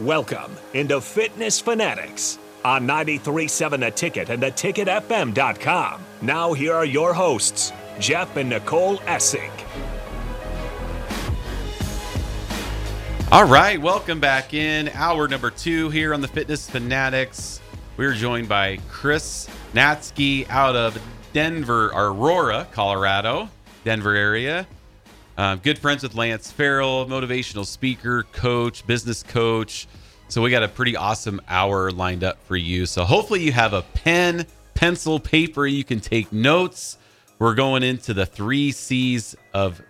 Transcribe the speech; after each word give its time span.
Welcome 0.00 0.56
into 0.72 1.00
Fitness 1.00 1.60
Fanatics 1.60 2.40
on 2.64 2.84
93.7 2.84 3.78
The 3.78 3.92
Ticket 3.92 4.28
and 4.28 4.42
theticketfm.com. 4.42 6.04
Now, 6.20 6.52
here 6.52 6.74
are 6.74 6.84
your 6.84 7.14
hosts, 7.14 7.72
Jeff 8.00 8.36
and 8.36 8.48
Nicole 8.48 8.96
Essig. 9.02 9.52
All 13.30 13.44
right, 13.44 13.80
welcome 13.80 14.18
back 14.18 14.52
in 14.52 14.88
hour 14.88 15.28
number 15.28 15.52
two 15.52 15.90
here 15.90 16.12
on 16.12 16.20
the 16.20 16.26
Fitness 16.26 16.68
Fanatics. 16.68 17.60
We're 17.96 18.14
joined 18.14 18.48
by 18.48 18.78
Chris 18.88 19.48
Natzke 19.74 20.50
out 20.50 20.74
of 20.74 21.00
Denver, 21.32 21.92
Aurora, 21.94 22.66
Colorado, 22.72 23.48
Denver 23.84 24.16
area. 24.16 24.66
Um, 25.36 25.58
good 25.58 25.78
friends 25.78 26.04
with 26.04 26.14
Lance 26.14 26.52
Farrell, 26.52 27.06
motivational 27.06 27.66
speaker, 27.66 28.22
coach, 28.32 28.86
business 28.86 29.24
coach. 29.24 29.88
So 30.28 30.40
we 30.40 30.50
got 30.50 30.62
a 30.62 30.68
pretty 30.68 30.94
awesome 30.94 31.40
hour 31.48 31.90
lined 31.90 32.22
up 32.22 32.40
for 32.44 32.56
you. 32.56 32.86
So 32.86 33.04
hopefully 33.04 33.42
you 33.42 33.50
have 33.50 33.72
a 33.72 33.82
pen, 33.82 34.46
pencil, 34.74 35.18
paper. 35.18 35.66
You 35.66 35.82
can 35.82 35.98
take 35.98 36.32
notes. 36.32 36.98
We're 37.40 37.54
going 37.54 37.82
into 37.82 38.14
the 38.14 38.24
three 38.24 38.70
C's 38.70 39.34
of 39.52 39.82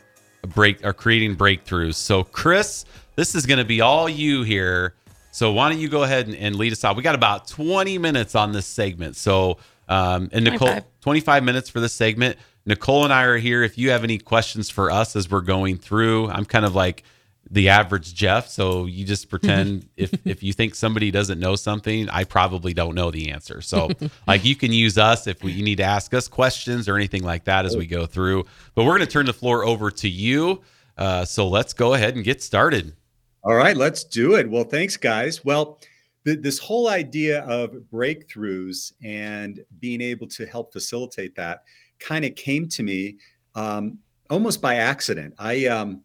break 0.42 0.84
or 0.84 0.94
creating 0.94 1.36
breakthroughs. 1.36 1.96
So 1.96 2.24
Chris, 2.24 2.86
this 3.14 3.34
is 3.34 3.44
going 3.44 3.58
to 3.58 3.66
be 3.66 3.82
all 3.82 4.08
you 4.08 4.44
here. 4.44 4.94
So 5.30 5.52
why 5.52 5.68
don't 5.68 5.78
you 5.78 5.90
go 5.90 6.04
ahead 6.04 6.26
and, 6.26 6.36
and 6.36 6.56
lead 6.56 6.72
us 6.72 6.84
out? 6.84 6.96
We 6.96 7.02
got 7.02 7.14
about 7.14 7.48
20 7.48 7.98
minutes 7.98 8.34
on 8.34 8.52
this 8.52 8.66
segment. 8.66 9.16
So 9.16 9.58
um, 9.88 10.30
and 10.32 10.44
Nicole, 10.44 10.68
25. 10.68 10.84
25 11.02 11.44
minutes 11.44 11.68
for 11.68 11.80
this 11.80 11.92
segment. 11.92 12.38
Nicole 12.66 13.04
and 13.04 13.12
I 13.12 13.24
are 13.24 13.36
here. 13.36 13.62
If 13.62 13.77
you 13.77 13.91
have 13.91 14.04
any 14.04 14.18
questions 14.18 14.70
for 14.70 14.91
us 14.91 15.16
as 15.16 15.30
we're 15.30 15.42
going 15.42 15.77
through, 15.77 16.28
I'm 16.30 16.45
kind 16.45 16.64
of 16.64 16.74
like 16.74 17.05
the 17.50 17.68
average 17.68 18.14
Jeff. 18.14 18.48
So 18.48 18.86
you 18.86 19.05
just 19.05 19.28
pretend 19.28 19.88
if 19.96 20.14
if 20.27 20.42
you 20.42 20.52
think 20.52 20.74
somebody 20.74 21.10
doesn't 21.10 21.38
know 21.38 21.56
something, 21.56 22.08
I 22.08 22.24
probably 22.24 22.72
don't 22.72 22.95
know 22.95 23.10
the 23.10 23.30
answer. 23.30 23.60
So 23.60 23.91
like 24.27 24.44
you 24.44 24.56
can 24.56 24.72
use 24.72 24.97
us 24.97 25.27
if 25.27 25.42
we, 25.42 25.53
you 25.53 25.62
need 25.62 25.77
to 25.77 25.84
ask 25.84 26.14
us 26.14 26.27
questions 26.28 26.88
or 26.88 26.97
anything 26.97 27.22
like 27.22 27.44
that 27.44 27.66
as 27.66 27.77
we 27.77 27.86
go 27.86 28.06
through. 28.06 28.44
But 28.75 28.84
we're 28.84 28.97
going 28.97 29.06
to 29.06 29.12
turn 29.12 29.27
the 29.27 29.33
floor 29.33 29.64
over 29.64 29.91
to 29.91 30.08
you. 30.08 30.62
Uh, 30.97 31.25
so 31.25 31.48
let's 31.48 31.72
go 31.72 31.94
ahead 31.94 32.14
and 32.14 32.25
get 32.25 32.42
started. 32.42 32.94
All 33.42 33.55
right, 33.55 33.77
let's 33.77 34.05
do 34.05 34.36
it. 34.36 34.48
Well, 34.48 34.64
thanks, 34.64 34.97
guys. 34.97 35.44
Well, 35.44 35.78
this 36.25 36.58
whole 36.58 36.88
idea 36.88 37.42
of 37.42 37.72
breakthroughs 37.92 38.94
and 39.03 39.62
being 39.81 40.00
able 40.00 40.27
to 40.28 40.47
help 40.47 40.72
facilitate 40.72 41.34
that 41.36 41.64
kind 42.05 42.24
of 42.24 42.34
came 42.34 42.69
to 42.69 42.83
me 42.83 43.16
um, 43.55 43.98
almost 44.30 44.60
by 44.60 44.77
accident. 44.77 45.34
I 45.38 45.66
um, 45.66 46.02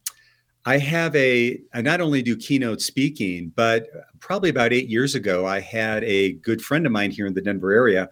I 0.66 0.78
have 0.78 1.16
a 1.16 1.60
I 1.74 1.82
not 1.82 2.02
only 2.02 2.22
do 2.22 2.36
keynote 2.36 2.82
speaking, 2.82 3.52
but 3.56 3.88
probably 4.20 4.50
about 4.50 4.74
eight 4.74 4.90
years 4.90 5.16
ago, 5.16 5.46
I 5.46 5.60
had 5.60 6.04
a 6.04 6.34
good 6.34 6.62
friend 6.62 6.86
of 6.86 6.92
mine 6.92 7.12
here 7.12 7.28
in 7.28 7.34
the 7.34 7.42
Denver 7.42 7.72
area, 7.72 8.10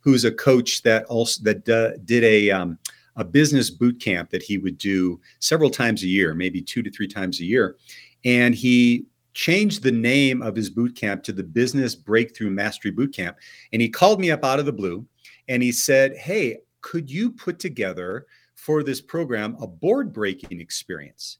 who's 0.00 0.24
a 0.24 0.32
coach 0.32 0.82
that 0.82 1.04
also 1.06 1.42
that 1.44 1.68
uh, 1.68 1.96
did 2.04 2.24
a 2.24 2.50
um, 2.50 2.78
a 3.16 3.24
business 3.24 3.70
boot 3.70 4.00
camp 4.00 4.30
that 4.30 4.42
he 4.42 4.58
would 4.58 4.78
do 4.78 5.20
several 5.40 5.70
times 5.70 6.02
a 6.02 6.08
year, 6.08 6.34
maybe 6.34 6.62
two 6.62 6.82
to 6.82 6.90
three 6.90 7.08
times 7.08 7.40
a 7.40 7.44
year, 7.44 7.76
and 8.24 8.54
he 8.54 9.06
changed 9.32 9.82
the 9.82 9.92
name 9.92 10.42
of 10.42 10.56
his 10.56 10.68
boot 10.68 10.96
camp 10.96 11.22
to 11.22 11.32
the 11.32 11.42
Business 11.42 11.94
Breakthrough 11.94 12.50
Mastery 12.50 12.90
Boot 12.90 13.14
Camp. 13.14 13.36
And 13.72 13.80
he 13.80 13.88
called 13.88 14.20
me 14.20 14.32
up 14.32 14.44
out 14.44 14.58
of 14.58 14.66
the 14.66 14.72
blue 14.72 15.06
and 15.48 15.62
he 15.62 15.70
said, 15.70 16.16
Hey, 16.16 16.58
could 16.80 17.10
you 17.10 17.30
put 17.30 17.58
together 17.58 18.26
for 18.54 18.82
this 18.82 19.00
program 19.00 19.56
a 19.60 19.66
board 19.66 20.12
breaking 20.12 20.60
experience? 20.60 21.38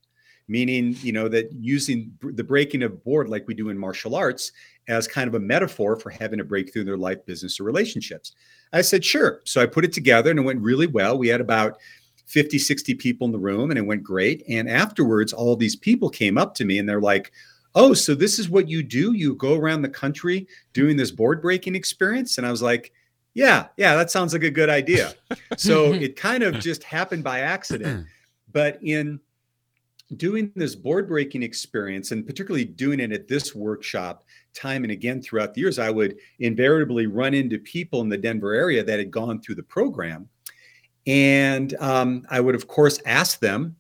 Meaning, 0.49 0.97
you 1.01 1.13
know, 1.13 1.29
that 1.29 1.53
using 1.53 2.13
the 2.21 2.43
breaking 2.43 2.83
of 2.83 3.05
board 3.05 3.29
like 3.29 3.47
we 3.47 3.55
do 3.55 3.69
in 3.69 3.79
martial 3.79 4.17
arts 4.17 4.51
as 4.89 5.07
kind 5.07 5.29
of 5.29 5.35
a 5.35 5.41
metaphor 5.41 5.95
for 5.95 6.11
having 6.11 6.41
a 6.41 6.45
breakthrough 6.45 6.81
in 6.83 6.87
their 6.87 6.97
life, 6.97 7.25
business, 7.25 7.61
or 7.61 7.65
relationships. 7.65 8.33
I 8.73 8.81
said, 8.83 9.05
sure. 9.05 9.43
So 9.45 9.63
I 9.63 9.67
put 9.67 9.85
it 9.85 9.93
together 9.93 10.31
and 10.31 10.41
it 10.41 10.43
went 10.43 10.61
really 10.61 10.89
well. 10.89 11.17
We 11.17 11.29
had 11.29 11.41
about 11.41 11.79
50, 12.27 12.59
60 12.59 12.95
people 12.95 13.27
in 13.27 13.33
the 13.33 13.39
room 13.39 13.71
and 13.71 13.79
it 13.79 13.87
went 13.87 14.03
great. 14.03 14.43
And 14.49 14.69
afterwards, 14.69 15.33
all 15.33 15.57
these 15.57 15.77
people 15.77 16.11
came 16.11 16.39
up 16.39 16.55
to 16.57 16.65
me 16.65 16.79
and 16.79 16.89
they're 16.89 17.01
like, 17.01 17.33
oh, 17.75 17.95
so 17.95 18.15
this 18.15 18.39
is 18.39 18.49
what 18.49 18.69
you 18.69 18.83
do? 18.83 19.13
You 19.13 19.35
go 19.35 19.57
around 19.57 19.83
the 19.83 19.89
country 19.89 20.47
doing 20.73 20.97
this 20.97 21.11
board 21.11 21.41
breaking 21.43 21.75
experience? 21.75 22.39
And 22.39 22.47
I 22.47 22.51
was 22.51 22.63
like, 22.63 22.93
yeah, 23.35 23.69
yeah, 23.77 23.95
that 23.95 24.11
sounds 24.11 24.33
like 24.33 24.43
a 24.43 24.51
good 24.51 24.71
idea. 24.71 25.15
so 25.57 25.93
it 25.93 26.17
kind 26.17 26.43
of 26.43 26.59
just 26.59 26.83
happened 26.83 27.25
by 27.25 27.41
accident. 27.41 28.07
But 28.53 28.83
in 28.83 29.21
doing 30.17 30.51
this 30.57 30.75
board 30.75 31.07
breaking 31.07 31.45
experience, 31.45 32.11
and 32.11 32.27
particularly 32.27 32.65
doing 32.65 32.99
it 32.99 33.13
at 33.13 33.29
this 33.29 33.55
workshop 33.55 34.25
time 34.55 34.83
and 34.83 34.91
again 34.91 35.23
throughout 35.23 35.55
the 35.55 35.61
years, 35.61 35.79
I 35.79 35.91
would 35.91 36.17
invariably 36.41 37.07
run 37.07 37.33
into 37.33 37.61
people 37.61 38.01
in 38.01 38.09
the 38.09 38.19
Denver 38.19 38.55
area 38.55 38.83
that 38.83 38.99
had 38.99 39.13
gone 39.13 39.41
through 39.41 39.55
the 39.55 39.63
program. 39.63 40.29
And 41.07 41.75
um, 41.75 42.27
I 42.29 42.41
would, 42.41 42.57
of 42.57 42.67
course, 42.67 43.01
ask 43.07 43.39
them, 43.39 43.77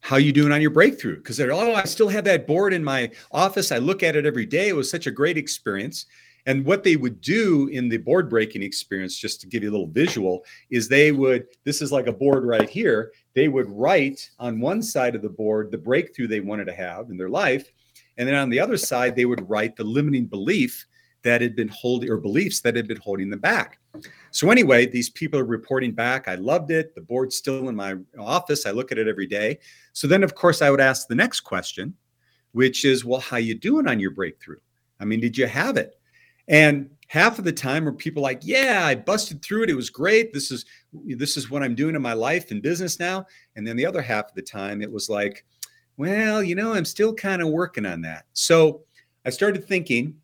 how 0.00 0.16
you 0.16 0.32
doing 0.32 0.52
on 0.52 0.60
your 0.60 0.70
breakthrough? 0.70 1.16
Because 1.16 1.36
they're, 1.36 1.52
oh, 1.52 1.74
I 1.74 1.82
still 1.82 2.08
have 2.08 2.22
that 2.24 2.46
board 2.46 2.72
in 2.72 2.84
my 2.84 3.10
office. 3.32 3.72
I 3.72 3.78
look 3.78 4.04
at 4.04 4.14
it 4.14 4.24
every 4.24 4.46
day. 4.46 4.68
It 4.68 4.76
was 4.76 4.88
such 4.88 5.08
a 5.08 5.10
great 5.10 5.36
experience. 5.36 6.06
And 6.46 6.64
what 6.64 6.84
they 6.84 6.96
would 6.96 7.20
do 7.20 7.68
in 7.68 7.88
the 7.88 7.96
board 7.96 8.30
breaking 8.30 8.62
experience, 8.62 9.18
just 9.18 9.40
to 9.40 9.46
give 9.48 9.62
you 9.62 9.70
a 9.70 9.72
little 9.72 9.88
visual, 9.88 10.44
is 10.70 10.88
they 10.88 11.12
would, 11.12 11.46
this 11.64 11.82
is 11.82 11.90
like 11.90 12.06
a 12.06 12.12
board 12.12 12.44
right 12.44 12.68
here. 12.68 13.12
They 13.34 13.48
would 13.48 13.68
write 13.68 14.30
on 14.38 14.60
one 14.60 14.82
side 14.82 15.14
of 15.16 15.22
the 15.22 15.28
board 15.28 15.70
the 15.70 15.78
breakthrough 15.78 16.28
they 16.28 16.40
wanted 16.40 16.66
to 16.66 16.74
have 16.74 17.10
in 17.10 17.16
their 17.16 17.28
life. 17.28 17.72
And 18.16 18.28
then 18.28 18.36
on 18.36 18.48
the 18.48 18.60
other 18.60 18.76
side, 18.76 19.16
they 19.16 19.26
would 19.26 19.48
write 19.50 19.76
the 19.76 19.84
limiting 19.84 20.26
belief 20.26 20.86
that 21.22 21.40
had 21.40 21.56
been 21.56 21.68
holding 21.68 22.08
or 22.08 22.18
beliefs 22.18 22.60
that 22.60 22.76
had 22.76 22.86
been 22.86 23.00
holding 23.00 23.28
them 23.28 23.40
back. 23.40 23.80
So 24.30 24.50
anyway, 24.50 24.86
these 24.86 25.10
people 25.10 25.40
are 25.40 25.44
reporting 25.44 25.90
back. 25.90 26.28
I 26.28 26.36
loved 26.36 26.70
it. 26.70 26.94
The 26.94 27.00
board's 27.00 27.34
still 27.34 27.68
in 27.68 27.74
my 27.74 27.96
office. 28.16 28.64
I 28.64 28.70
look 28.70 28.92
at 28.92 28.98
it 28.98 29.08
every 29.08 29.26
day. 29.26 29.58
So 29.92 30.06
then, 30.06 30.22
of 30.22 30.36
course, 30.36 30.62
I 30.62 30.70
would 30.70 30.80
ask 30.80 31.08
the 31.08 31.16
next 31.16 31.40
question, 31.40 31.94
which 32.52 32.84
is, 32.84 33.04
well, 33.04 33.20
how 33.20 33.38
you 33.38 33.54
doing 33.54 33.88
on 33.88 33.98
your 33.98 34.12
breakthrough? 34.12 34.60
I 35.00 35.04
mean, 35.04 35.18
did 35.18 35.36
you 35.36 35.46
have 35.46 35.76
it? 35.76 35.95
And 36.48 36.90
half 37.08 37.38
of 37.38 37.44
the 37.44 37.52
time 37.52 37.86
are 37.88 37.92
people 37.92 38.22
like, 38.22 38.40
yeah, 38.42 38.82
I 38.84 38.94
busted 38.94 39.42
through 39.42 39.64
it. 39.64 39.70
It 39.70 39.74
was 39.76 39.90
great. 39.90 40.32
This 40.32 40.50
is 40.50 40.64
this 40.92 41.36
is 41.36 41.50
what 41.50 41.62
I'm 41.62 41.74
doing 41.74 41.94
in 41.94 42.02
my 42.02 42.12
life 42.12 42.50
and 42.50 42.62
business 42.62 42.98
now. 42.98 43.26
And 43.54 43.66
then 43.66 43.76
the 43.76 43.86
other 43.86 44.02
half 44.02 44.28
of 44.28 44.34
the 44.34 44.42
time 44.42 44.82
it 44.82 44.90
was 44.90 45.08
like, 45.08 45.44
well, 45.96 46.42
you 46.42 46.54
know, 46.54 46.72
I'm 46.74 46.84
still 46.84 47.14
kind 47.14 47.42
of 47.42 47.48
working 47.48 47.86
on 47.86 48.00
that. 48.02 48.26
So 48.32 48.82
I 49.24 49.30
started 49.30 49.66
thinking, 49.66 50.14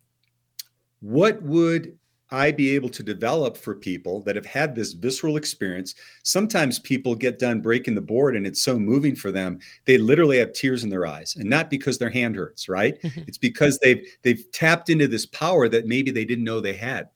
what 1.01 1.43
would 1.43 1.99
I 2.33 2.51
be 2.51 2.75
able 2.75 2.89
to 2.89 3.03
develop 3.03 3.57
for 3.57 3.75
people 3.75 4.23
that 4.23 4.35
have 4.35 4.47
had 4.47 4.75
this 4.75 4.95
visceral 4.95 5.37
experience. 5.37 5.95
Sometimes 6.23 6.79
people 6.79 7.15
get 7.15 7.39
done 7.39 7.61
breaking 7.61 7.95
the 7.95 8.01
board 8.01 8.35
and 8.35 8.47
it's 8.47 8.63
so 8.63 8.79
moving 8.79 9.15
for 9.15 9.31
them, 9.31 9.61
they 9.85 9.99
literally 9.99 10.39
have 10.39 10.55
tears 10.55 10.83
in 10.83 10.91
their 10.91 11.07
eyes, 11.07 11.37
and 11.37 11.49
not 11.49 11.69
because 11.71 11.99
their 11.99 12.11
hand 12.11 12.35
hurts, 12.35 12.69
right? 12.69 12.99
it's 13.03 13.39
because 13.39 13.79
they've 13.79 14.03
they've 14.23 14.45
tapped 14.53 14.89
into 14.89 15.07
this 15.07 15.27
power 15.27 15.69
that 15.69 15.87
maybe 15.87 16.11
they 16.11 16.25
didn't 16.25 16.45
know 16.45 16.61
they 16.61 16.73
had. 16.73 17.09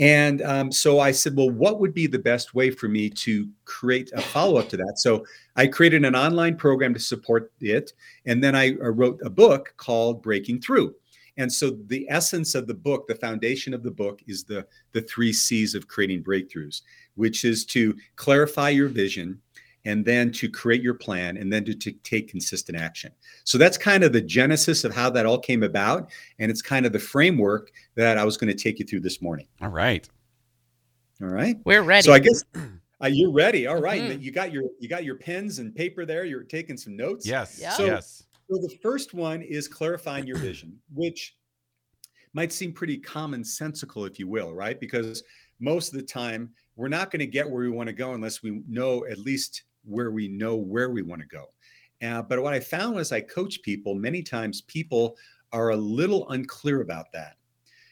And 0.00 0.42
um, 0.42 0.70
so 0.70 1.00
I 1.00 1.10
said, 1.10 1.36
well, 1.36 1.50
what 1.50 1.80
would 1.80 1.92
be 1.92 2.06
the 2.06 2.18
best 2.18 2.54
way 2.54 2.70
for 2.70 2.88
me 2.88 3.10
to 3.10 3.48
create 3.64 4.10
a 4.14 4.20
follow 4.20 4.56
up 4.56 4.68
to 4.68 4.76
that? 4.76 4.94
So 4.98 5.26
I 5.56 5.66
created 5.66 6.04
an 6.04 6.14
online 6.14 6.56
program 6.56 6.94
to 6.94 7.00
support 7.00 7.52
it. 7.60 7.92
And 8.24 8.42
then 8.42 8.54
I, 8.54 8.76
I 8.76 8.88
wrote 8.88 9.20
a 9.24 9.30
book 9.30 9.74
called 9.76 10.22
Breaking 10.22 10.60
Through. 10.60 10.94
And 11.38 11.50
so 11.50 11.70
the 11.86 12.06
essence 12.10 12.54
of 12.54 12.66
the 12.66 12.74
book, 12.74 13.06
the 13.06 13.14
foundation 13.14 13.72
of 13.72 13.82
the 13.82 13.90
book 13.90 14.20
is 14.26 14.44
the 14.44 14.66
the 14.92 15.00
3 15.00 15.32
C's 15.32 15.74
of 15.74 15.88
creating 15.88 16.22
breakthroughs, 16.22 16.82
which 17.14 17.44
is 17.44 17.64
to 17.66 17.96
clarify 18.16 18.68
your 18.68 18.88
vision 18.88 19.40
and 19.84 20.04
then 20.04 20.30
to 20.32 20.50
create 20.50 20.82
your 20.82 20.94
plan 20.94 21.36
and 21.36 21.50
then 21.50 21.64
to, 21.64 21.74
to 21.74 21.92
take 22.02 22.28
consistent 22.28 22.76
action. 22.76 23.12
So 23.44 23.56
that's 23.56 23.78
kind 23.78 24.04
of 24.04 24.12
the 24.12 24.20
genesis 24.20 24.84
of 24.84 24.94
how 24.94 25.08
that 25.10 25.24
all 25.24 25.38
came 25.38 25.62
about 25.62 26.10
and 26.38 26.50
it's 26.50 26.60
kind 26.60 26.84
of 26.84 26.92
the 26.92 26.98
framework 26.98 27.70
that 27.94 28.18
I 28.18 28.24
was 28.24 28.36
going 28.36 28.54
to 28.54 28.62
take 28.62 28.78
you 28.78 28.84
through 28.84 29.00
this 29.00 29.22
morning. 29.22 29.46
All 29.62 29.70
right. 29.70 30.06
All 31.22 31.28
right. 31.28 31.56
We're 31.64 31.82
ready. 31.82 32.04
So 32.04 32.12
I 32.12 32.18
guess 32.18 32.44
uh, 33.02 33.06
you're 33.06 33.32
ready. 33.32 33.66
All 33.66 33.80
right. 33.80 34.02
mm-hmm. 34.02 34.20
You 34.20 34.32
got 34.32 34.52
your 34.52 34.64
you 34.78 34.88
got 34.88 35.04
your 35.04 35.16
pens 35.16 35.58
and 35.58 35.74
paper 35.74 36.04
there. 36.04 36.24
You're 36.24 36.42
taking 36.42 36.76
some 36.76 36.96
notes. 36.96 37.26
Yes. 37.26 37.60
So, 37.76 37.86
yes. 37.86 38.24
So 38.50 38.56
the 38.56 38.76
first 38.82 39.12
one 39.12 39.42
is 39.42 39.68
clarifying 39.68 40.26
your 40.26 40.38
vision, 40.38 40.78
which 40.94 41.36
might 42.32 42.52
seem 42.52 42.72
pretty 42.72 42.98
commonsensical, 42.98 44.06
if 44.08 44.18
you 44.18 44.26
will, 44.26 44.54
right? 44.54 44.78
Because 44.78 45.22
most 45.60 45.92
of 45.92 45.98
the 45.98 46.06
time 46.06 46.50
we're 46.76 46.88
not 46.88 47.10
going 47.10 47.20
to 47.20 47.26
get 47.26 47.48
where 47.48 47.62
we 47.62 47.70
want 47.70 47.88
to 47.88 47.92
go 47.92 48.14
unless 48.14 48.42
we 48.42 48.62
know 48.68 49.04
at 49.06 49.18
least 49.18 49.64
where 49.84 50.10
we 50.10 50.28
know 50.28 50.56
where 50.56 50.90
we 50.90 51.02
want 51.02 51.20
to 51.20 51.28
go. 51.28 51.46
Uh, 52.02 52.22
but 52.22 52.42
what 52.42 52.54
I 52.54 52.60
found 52.60 52.98
as 52.98 53.12
I 53.12 53.20
coach 53.20 53.60
people, 53.62 53.94
many 53.94 54.22
times 54.22 54.62
people 54.62 55.16
are 55.52 55.70
a 55.70 55.76
little 55.76 56.28
unclear 56.30 56.80
about 56.80 57.12
that. 57.12 57.36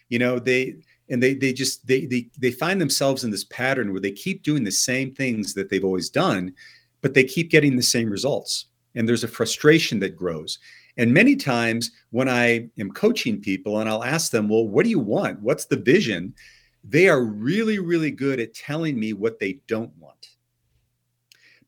You 0.08 0.20
know, 0.20 0.38
they 0.38 0.76
and 1.08 1.20
they 1.22 1.34
they 1.34 1.52
just 1.52 1.86
they 1.86 2.06
they 2.06 2.28
they 2.38 2.52
find 2.52 2.80
themselves 2.80 3.24
in 3.24 3.30
this 3.30 3.44
pattern 3.44 3.90
where 3.90 4.00
they 4.00 4.12
keep 4.12 4.42
doing 4.42 4.62
the 4.62 4.70
same 4.70 5.12
things 5.12 5.52
that 5.54 5.68
they've 5.68 5.84
always 5.84 6.08
done, 6.10 6.54
but 7.00 7.12
they 7.14 7.24
keep 7.24 7.50
getting 7.50 7.74
the 7.76 7.82
same 7.82 8.08
results. 8.08 8.66
And 8.96 9.08
there's 9.08 9.24
a 9.24 9.28
frustration 9.28 10.00
that 10.00 10.16
grows. 10.16 10.58
And 10.96 11.12
many 11.12 11.36
times 11.36 11.90
when 12.10 12.28
I 12.28 12.68
am 12.78 12.90
coaching 12.90 13.40
people 13.40 13.78
and 13.78 13.88
I'll 13.88 14.02
ask 14.02 14.32
them, 14.32 14.48
well, 14.48 14.66
what 14.66 14.84
do 14.84 14.90
you 14.90 14.98
want? 14.98 15.40
What's 15.40 15.66
the 15.66 15.76
vision? 15.76 16.34
They 16.82 17.08
are 17.08 17.22
really, 17.22 17.78
really 17.78 18.10
good 18.10 18.40
at 18.40 18.54
telling 18.54 18.98
me 18.98 19.12
what 19.12 19.38
they 19.38 19.60
don't 19.68 19.94
want. 19.98 20.30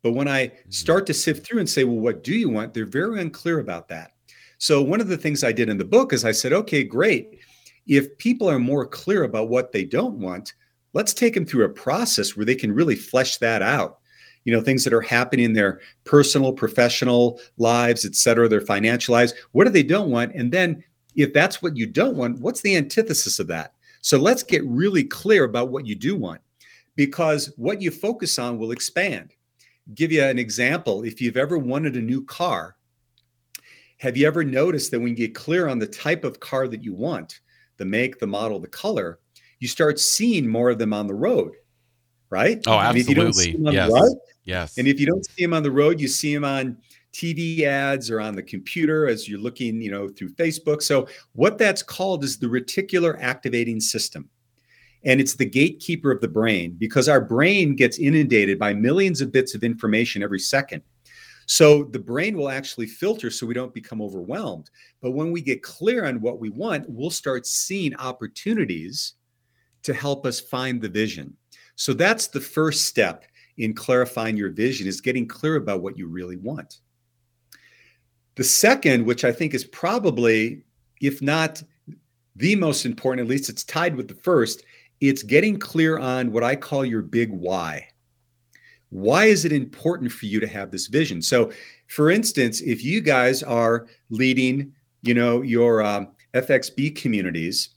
But 0.02 0.12
when 0.12 0.28
I 0.28 0.46
mm-hmm. 0.48 0.70
start 0.70 1.06
to 1.06 1.14
sift 1.14 1.46
through 1.46 1.60
and 1.60 1.68
say, 1.68 1.84
well, 1.84 1.98
what 1.98 2.24
do 2.24 2.34
you 2.34 2.48
want? 2.48 2.72
They're 2.72 2.86
very 2.86 3.20
unclear 3.20 3.58
about 3.58 3.88
that. 3.88 4.12
So 4.56 4.82
one 4.82 5.00
of 5.00 5.08
the 5.08 5.16
things 5.16 5.44
I 5.44 5.52
did 5.52 5.68
in 5.68 5.78
the 5.78 5.84
book 5.84 6.12
is 6.12 6.24
I 6.24 6.32
said, 6.32 6.52
okay, 6.52 6.82
great. 6.82 7.38
If 7.86 8.16
people 8.18 8.48
are 8.48 8.58
more 8.58 8.86
clear 8.86 9.24
about 9.24 9.48
what 9.48 9.72
they 9.72 9.84
don't 9.84 10.18
want, 10.18 10.54
let's 10.94 11.14
take 11.14 11.34
them 11.34 11.44
through 11.44 11.64
a 11.64 11.70
process 11.70 12.36
where 12.36 12.46
they 12.46 12.54
can 12.54 12.72
really 12.72 12.96
flesh 12.96 13.36
that 13.38 13.62
out 13.62 13.98
you 14.48 14.54
know 14.56 14.62
things 14.62 14.82
that 14.82 14.94
are 14.94 15.02
happening 15.02 15.44
in 15.44 15.52
their 15.52 15.78
personal 16.04 16.54
professional 16.54 17.38
lives 17.58 18.06
et 18.06 18.14
cetera 18.14 18.48
their 18.48 18.62
financial 18.62 19.12
lives 19.12 19.34
what 19.52 19.64
do 19.64 19.70
they 19.70 19.82
don't 19.82 20.10
want? 20.10 20.34
And 20.34 20.50
then 20.50 20.82
if 21.16 21.34
that's 21.34 21.60
what 21.60 21.76
you 21.76 21.86
don't 21.86 22.16
want 22.16 22.40
what's 22.40 22.62
the 22.62 22.74
antithesis 22.74 23.38
of 23.38 23.46
that? 23.48 23.74
So 24.00 24.16
let's 24.16 24.42
get 24.42 24.64
really 24.64 25.04
clear 25.04 25.44
about 25.44 25.68
what 25.68 25.84
you 25.84 25.94
do 25.94 26.16
want 26.16 26.40
because 26.96 27.52
what 27.58 27.82
you 27.82 27.90
focus 27.90 28.38
on 28.38 28.56
will 28.56 28.70
expand. 28.70 29.34
Give 29.94 30.10
you 30.10 30.22
an 30.22 30.38
example. 30.38 31.04
If 31.04 31.20
you've 31.20 31.36
ever 31.36 31.58
wanted 31.58 31.96
a 31.96 32.00
new 32.00 32.24
car 32.24 32.76
have 33.98 34.16
you 34.16 34.26
ever 34.26 34.44
noticed 34.44 34.92
that 34.92 35.00
when 35.00 35.08
you 35.08 35.14
get 35.16 35.34
clear 35.34 35.68
on 35.68 35.78
the 35.78 35.86
type 35.86 36.24
of 36.24 36.40
car 36.40 36.68
that 36.68 36.82
you 36.82 36.94
want 36.94 37.40
the 37.76 37.84
make 37.84 38.18
the 38.18 38.26
model 38.26 38.58
the 38.58 38.66
color 38.66 39.18
you 39.58 39.68
start 39.68 40.00
seeing 40.00 40.48
more 40.48 40.70
of 40.70 40.78
them 40.78 40.94
on 40.94 41.06
the 41.06 41.14
road 41.14 41.52
right? 42.30 42.62
Oh 42.66 42.78
absolutely. 42.78 43.56
yes 43.58 43.90
Yes. 44.48 44.78
And 44.78 44.88
if 44.88 44.98
you 44.98 45.04
don't 45.04 45.24
see 45.26 45.44
them 45.44 45.52
on 45.52 45.62
the 45.62 45.70
road, 45.70 46.00
you 46.00 46.08
see 46.08 46.32
them 46.32 46.44
on 46.44 46.78
TV 47.12 47.64
ads 47.64 48.10
or 48.10 48.18
on 48.18 48.34
the 48.34 48.42
computer 48.42 49.06
as 49.06 49.28
you're 49.28 49.38
looking, 49.38 49.82
you 49.82 49.90
know, 49.90 50.08
through 50.08 50.30
Facebook. 50.30 50.80
So 50.80 51.06
what 51.34 51.58
that's 51.58 51.82
called 51.82 52.24
is 52.24 52.38
the 52.38 52.46
reticular 52.46 53.20
activating 53.20 53.78
system. 53.78 54.26
And 55.04 55.20
it's 55.20 55.34
the 55.34 55.44
gatekeeper 55.44 56.10
of 56.10 56.22
the 56.22 56.28
brain 56.28 56.76
because 56.78 57.10
our 57.10 57.20
brain 57.20 57.76
gets 57.76 57.98
inundated 57.98 58.58
by 58.58 58.72
millions 58.72 59.20
of 59.20 59.32
bits 59.32 59.54
of 59.54 59.62
information 59.62 60.22
every 60.22 60.40
second. 60.40 60.82
So 61.44 61.84
the 61.84 61.98
brain 61.98 62.34
will 62.34 62.48
actually 62.48 62.86
filter 62.86 63.30
so 63.30 63.46
we 63.46 63.52
don't 63.52 63.74
become 63.74 64.00
overwhelmed. 64.00 64.70
But 65.02 65.10
when 65.10 65.30
we 65.30 65.42
get 65.42 65.62
clear 65.62 66.06
on 66.06 66.22
what 66.22 66.40
we 66.40 66.48
want, 66.48 66.88
we'll 66.88 67.10
start 67.10 67.46
seeing 67.46 67.94
opportunities 67.96 69.12
to 69.82 69.92
help 69.92 70.24
us 70.24 70.40
find 70.40 70.80
the 70.80 70.88
vision. 70.88 71.36
So 71.76 71.92
that's 71.92 72.28
the 72.28 72.40
first 72.40 72.86
step 72.86 73.24
in 73.58 73.74
clarifying 73.74 74.36
your 74.36 74.50
vision 74.50 74.86
is 74.86 75.00
getting 75.00 75.26
clear 75.26 75.56
about 75.56 75.82
what 75.82 75.98
you 75.98 76.06
really 76.06 76.36
want. 76.36 76.78
The 78.36 78.44
second, 78.44 79.04
which 79.04 79.24
I 79.24 79.32
think 79.32 79.52
is 79.52 79.64
probably, 79.64 80.62
if 81.00 81.20
not 81.20 81.62
the 82.36 82.54
most 82.54 82.86
important, 82.86 83.26
at 83.26 83.30
least 83.30 83.50
it's 83.50 83.64
tied 83.64 83.96
with 83.96 84.06
the 84.08 84.14
first, 84.14 84.62
it's 85.00 85.22
getting 85.22 85.58
clear 85.58 85.98
on 85.98 86.32
what 86.32 86.44
I 86.44 86.56
call 86.56 86.84
your 86.84 87.02
big 87.02 87.30
why. 87.30 87.88
Why 88.90 89.26
is 89.26 89.44
it 89.44 89.52
important 89.52 90.12
for 90.12 90.26
you 90.26 90.40
to 90.40 90.46
have 90.46 90.70
this 90.70 90.86
vision? 90.86 91.20
So, 91.20 91.50
for 91.88 92.10
instance, 92.10 92.60
if 92.60 92.84
you 92.84 93.00
guys 93.00 93.42
are 93.42 93.86
leading, 94.08 94.72
you 95.02 95.14
know, 95.14 95.42
your 95.42 95.82
um, 95.82 96.08
FXB 96.34 96.96
communities, 96.96 97.70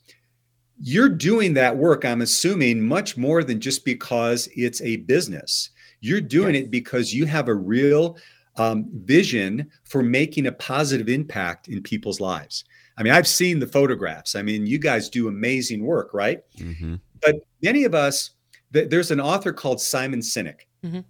you're 0.78 1.08
doing 1.08 1.54
that 1.54 1.76
work, 1.76 2.04
I'm 2.04 2.22
assuming, 2.22 2.80
much 2.80 3.16
more 3.16 3.44
than 3.44 3.60
just 3.60 3.84
because 3.84 4.48
it's 4.56 4.80
a 4.80 4.96
business. 4.96 5.70
You're 6.02 6.20
doing 6.20 6.54
yes. 6.54 6.64
it 6.64 6.70
because 6.70 7.14
you 7.14 7.24
have 7.24 7.48
a 7.48 7.54
real 7.54 8.18
um, 8.56 8.90
vision 8.92 9.70
for 9.84 10.02
making 10.02 10.46
a 10.46 10.52
positive 10.52 11.08
impact 11.08 11.68
in 11.68 11.82
people's 11.82 12.20
lives. 12.20 12.64
I 12.98 13.02
mean, 13.02 13.12
I've 13.12 13.26
seen 13.26 13.58
the 13.58 13.66
photographs. 13.66 14.34
I 14.34 14.42
mean, 14.42 14.66
you 14.66 14.78
guys 14.78 15.08
do 15.08 15.28
amazing 15.28 15.82
work, 15.82 16.12
right? 16.12 16.42
Mm-hmm. 16.58 16.96
But 17.22 17.36
many 17.62 17.84
of 17.84 17.94
us, 17.94 18.30
th- 18.72 18.90
there's 18.90 19.10
an 19.10 19.20
author 19.20 19.52
called 19.52 19.80
Simon 19.80 20.20
Sinek. 20.20 20.66
Mm-hmm. 20.84 21.00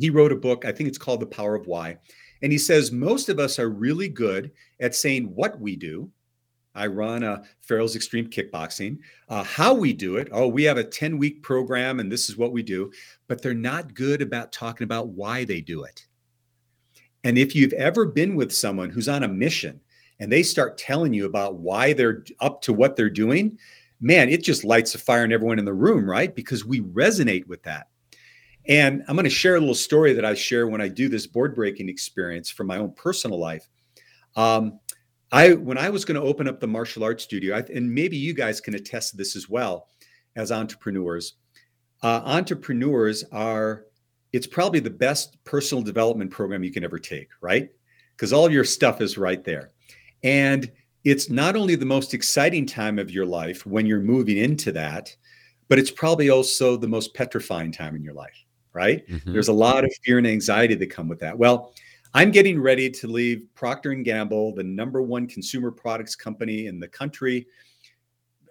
He 0.00 0.10
wrote 0.10 0.32
a 0.32 0.36
book, 0.36 0.64
I 0.64 0.72
think 0.72 0.88
it's 0.88 0.98
called 0.98 1.20
The 1.20 1.26
Power 1.26 1.54
of 1.54 1.66
Why. 1.66 1.98
And 2.42 2.50
he 2.50 2.58
says 2.58 2.90
most 2.90 3.28
of 3.28 3.38
us 3.38 3.58
are 3.58 3.68
really 3.68 4.08
good 4.08 4.50
at 4.80 4.94
saying 4.94 5.32
what 5.34 5.60
we 5.60 5.76
do, 5.76 6.10
I 6.74 6.86
run 6.86 7.22
a 7.22 7.42
Farrell's 7.60 7.96
Extreme 7.96 8.28
Kickboxing. 8.28 8.98
Uh, 9.28 9.44
how 9.44 9.74
we 9.74 9.92
do 9.92 10.16
it, 10.16 10.28
oh, 10.32 10.48
we 10.48 10.64
have 10.64 10.78
a 10.78 10.84
10 10.84 11.18
week 11.18 11.42
program 11.42 12.00
and 12.00 12.10
this 12.10 12.30
is 12.30 12.36
what 12.36 12.52
we 12.52 12.62
do, 12.62 12.90
but 13.28 13.42
they're 13.42 13.54
not 13.54 13.94
good 13.94 14.22
about 14.22 14.52
talking 14.52 14.84
about 14.84 15.08
why 15.08 15.44
they 15.44 15.60
do 15.60 15.84
it. 15.84 16.06
And 17.24 17.38
if 17.38 17.54
you've 17.54 17.74
ever 17.74 18.06
been 18.06 18.34
with 18.34 18.52
someone 18.52 18.90
who's 18.90 19.08
on 19.08 19.22
a 19.22 19.28
mission 19.28 19.80
and 20.18 20.30
they 20.30 20.42
start 20.42 20.78
telling 20.78 21.12
you 21.12 21.26
about 21.26 21.56
why 21.56 21.92
they're 21.92 22.24
up 22.40 22.62
to 22.62 22.72
what 22.72 22.96
they're 22.96 23.10
doing, 23.10 23.58
man, 24.00 24.28
it 24.28 24.42
just 24.42 24.64
lights 24.64 24.94
a 24.94 24.98
fire 24.98 25.24
in 25.24 25.32
everyone 25.32 25.58
in 25.58 25.64
the 25.64 25.72
room, 25.72 26.08
right? 26.08 26.34
Because 26.34 26.64
we 26.64 26.80
resonate 26.80 27.46
with 27.46 27.62
that. 27.62 27.88
And 28.68 29.02
I'm 29.08 29.16
going 29.16 29.24
to 29.24 29.30
share 29.30 29.56
a 29.56 29.60
little 29.60 29.74
story 29.74 30.12
that 30.12 30.24
I 30.24 30.34
share 30.34 30.68
when 30.68 30.80
I 30.80 30.88
do 30.88 31.08
this 31.08 31.26
board 31.26 31.54
breaking 31.54 31.88
experience 31.88 32.50
from 32.50 32.68
my 32.68 32.78
own 32.78 32.92
personal 32.92 33.38
life. 33.38 33.68
Um, 34.36 34.78
I 35.32 35.54
when 35.54 35.78
I 35.78 35.88
was 35.88 36.04
going 36.04 36.20
to 36.20 36.26
open 36.26 36.46
up 36.46 36.60
the 36.60 36.66
martial 36.66 37.02
arts 37.02 37.24
studio, 37.24 37.56
I, 37.56 37.60
and 37.74 37.92
maybe 37.92 38.16
you 38.16 38.34
guys 38.34 38.60
can 38.60 38.74
attest 38.74 39.10
to 39.10 39.16
this 39.16 39.34
as 39.34 39.48
well 39.48 39.88
as 40.36 40.52
entrepreneurs. 40.52 41.34
Uh, 42.02 42.20
entrepreneurs 42.24 43.24
are 43.32 43.86
it's 44.32 44.46
probably 44.46 44.80
the 44.80 44.90
best 44.90 45.42
personal 45.44 45.82
development 45.82 46.30
program 46.30 46.62
you 46.62 46.72
can 46.72 46.84
ever 46.84 46.98
take, 46.98 47.28
right? 47.40 47.70
Because 48.14 48.32
all 48.32 48.50
your 48.50 48.64
stuff 48.64 49.00
is 49.00 49.16
right 49.16 49.42
there, 49.42 49.70
and 50.22 50.70
it's 51.04 51.30
not 51.30 51.56
only 51.56 51.74
the 51.74 51.86
most 51.86 52.14
exciting 52.14 52.66
time 52.66 52.98
of 52.98 53.10
your 53.10 53.26
life 53.26 53.66
when 53.66 53.86
you're 53.86 54.00
moving 54.00 54.36
into 54.36 54.70
that, 54.72 55.16
but 55.68 55.78
it's 55.78 55.90
probably 55.90 56.28
also 56.28 56.76
the 56.76 56.86
most 56.86 57.14
petrifying 57.14 57.72
time 57.72 57.96
in 57.96 58.04
your 58.04 58.14
life, 58.14 58.44
right? 58.74 59.06
Mm-hmm. 59.08 59.32
There's 59.32 59.48
a 59.48 59.52
lot 59.52 59.84
of 59.84 59.92
fear 60.04 60.18
and 60.18 60.26
anxiety 60.26 60.74
that 60.74 60.90
come 60.90 61.08
with 61.08 61.20
that. 61.20 61.36
Well 61.36 61.72
I'm 62.14 62.30
getting 62.30 62.60
ready 62.60 62.90
to 62.90 63.06
leave 63.06 63.46
Procter 63.54 63.92
and 63.92 64.04
Gamble, 64.04 64.54
the 64.54 64.62
number 64.62 65.00
one 65.00 65.26
consumer 65.26 65.70
products 65.70 66.14
company 66.14 66.66
in 66.66 66.78
the 66.78 66.88
country. 66.88 67.46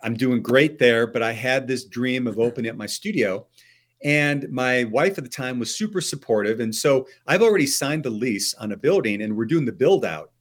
I'm 0.01 0.15
doing 0.15 0.41
great 0.41 0.79
there, 0.79 1.05
but 1.05 1.21
I 1.21 1.31
had 1.31 1.67
this 1.67 1.85
dream 1.85 2.25
of 2.25 2.39
opening 2.39 2.71
up 2.71 2.75
my 2.75 2.87
studio. 2.87 3.45
And 4.03 4.49
my 4.49 4.85
wife 4.85 5.19
at 5.19 5.23
the 5.23 5.29
time 5.29 5.59
was 5.59 5.75
super 5.75 6.01
supportive. 6.01 6.59
And 6.59 6.73
so 6.73 7.07
I've 7.27 7.43
already 7.43 7.67
signed 7.67 8.03
the 8.03 8.09
lease 8.09 8.55
on 8.55 8.71
a 8.71 8.77
building 8.77 9.21
and 9.21 9.37
we're 9.37 9.45
doing 9.45 9.65
the 9.65 9.71
build 9.71 10.05
out. 10.05 10.31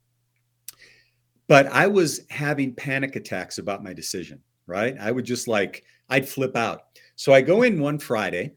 But 1.46 1.66
I 1.66 1.88
was 1.88 2.22
having 2.30 2.74
panic 2.74 3.16
attacks 3.16 3.58
about 3.58 3.84
my 3.84 3.92
decision, 3.92 4.40
right? 4.66 4.96
I 4.98 5.10
would 5.10 5.26
just 5.26 5.46
like, 5.46 5.84
I'd 6.08 6.26
flip 6.26 6.56
out. 6.56 6.84
So 7.16 7.34
I 7.34 7.42
go 7.42 7.64
in 7.64 7.82
one 7.82 7.98
Friday 7.98 8.52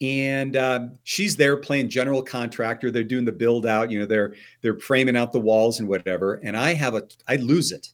and 0.00 0.56
um, 0.56 0.98
she's 1.04 1.36
there 1.36 1.56
playing 1.56 1.90
general 1.90 2.22
contractor. 2.22 2.90
They're 2.90 3.04
doing 3.04 3.24
the 3.24 3.32
build 3.32 3.66
out 3.66 3.90
you 3.90 3.98
know 3.98 4.06
they're 4.06 4.34
they're 4.62 4.78
framing 4.78 5.16
out 5.16 5.32
the 5.32 5.40
walls 5.40 5.80
and 5.80 5.88
whatever. 5.88 6.34
And 6.42 6.56
i 6.56 6.74
have 6.74 6.94
a 6.94 7.06
i 7.28 7.36
lose 7.36 7.72
it. 7.72 7.88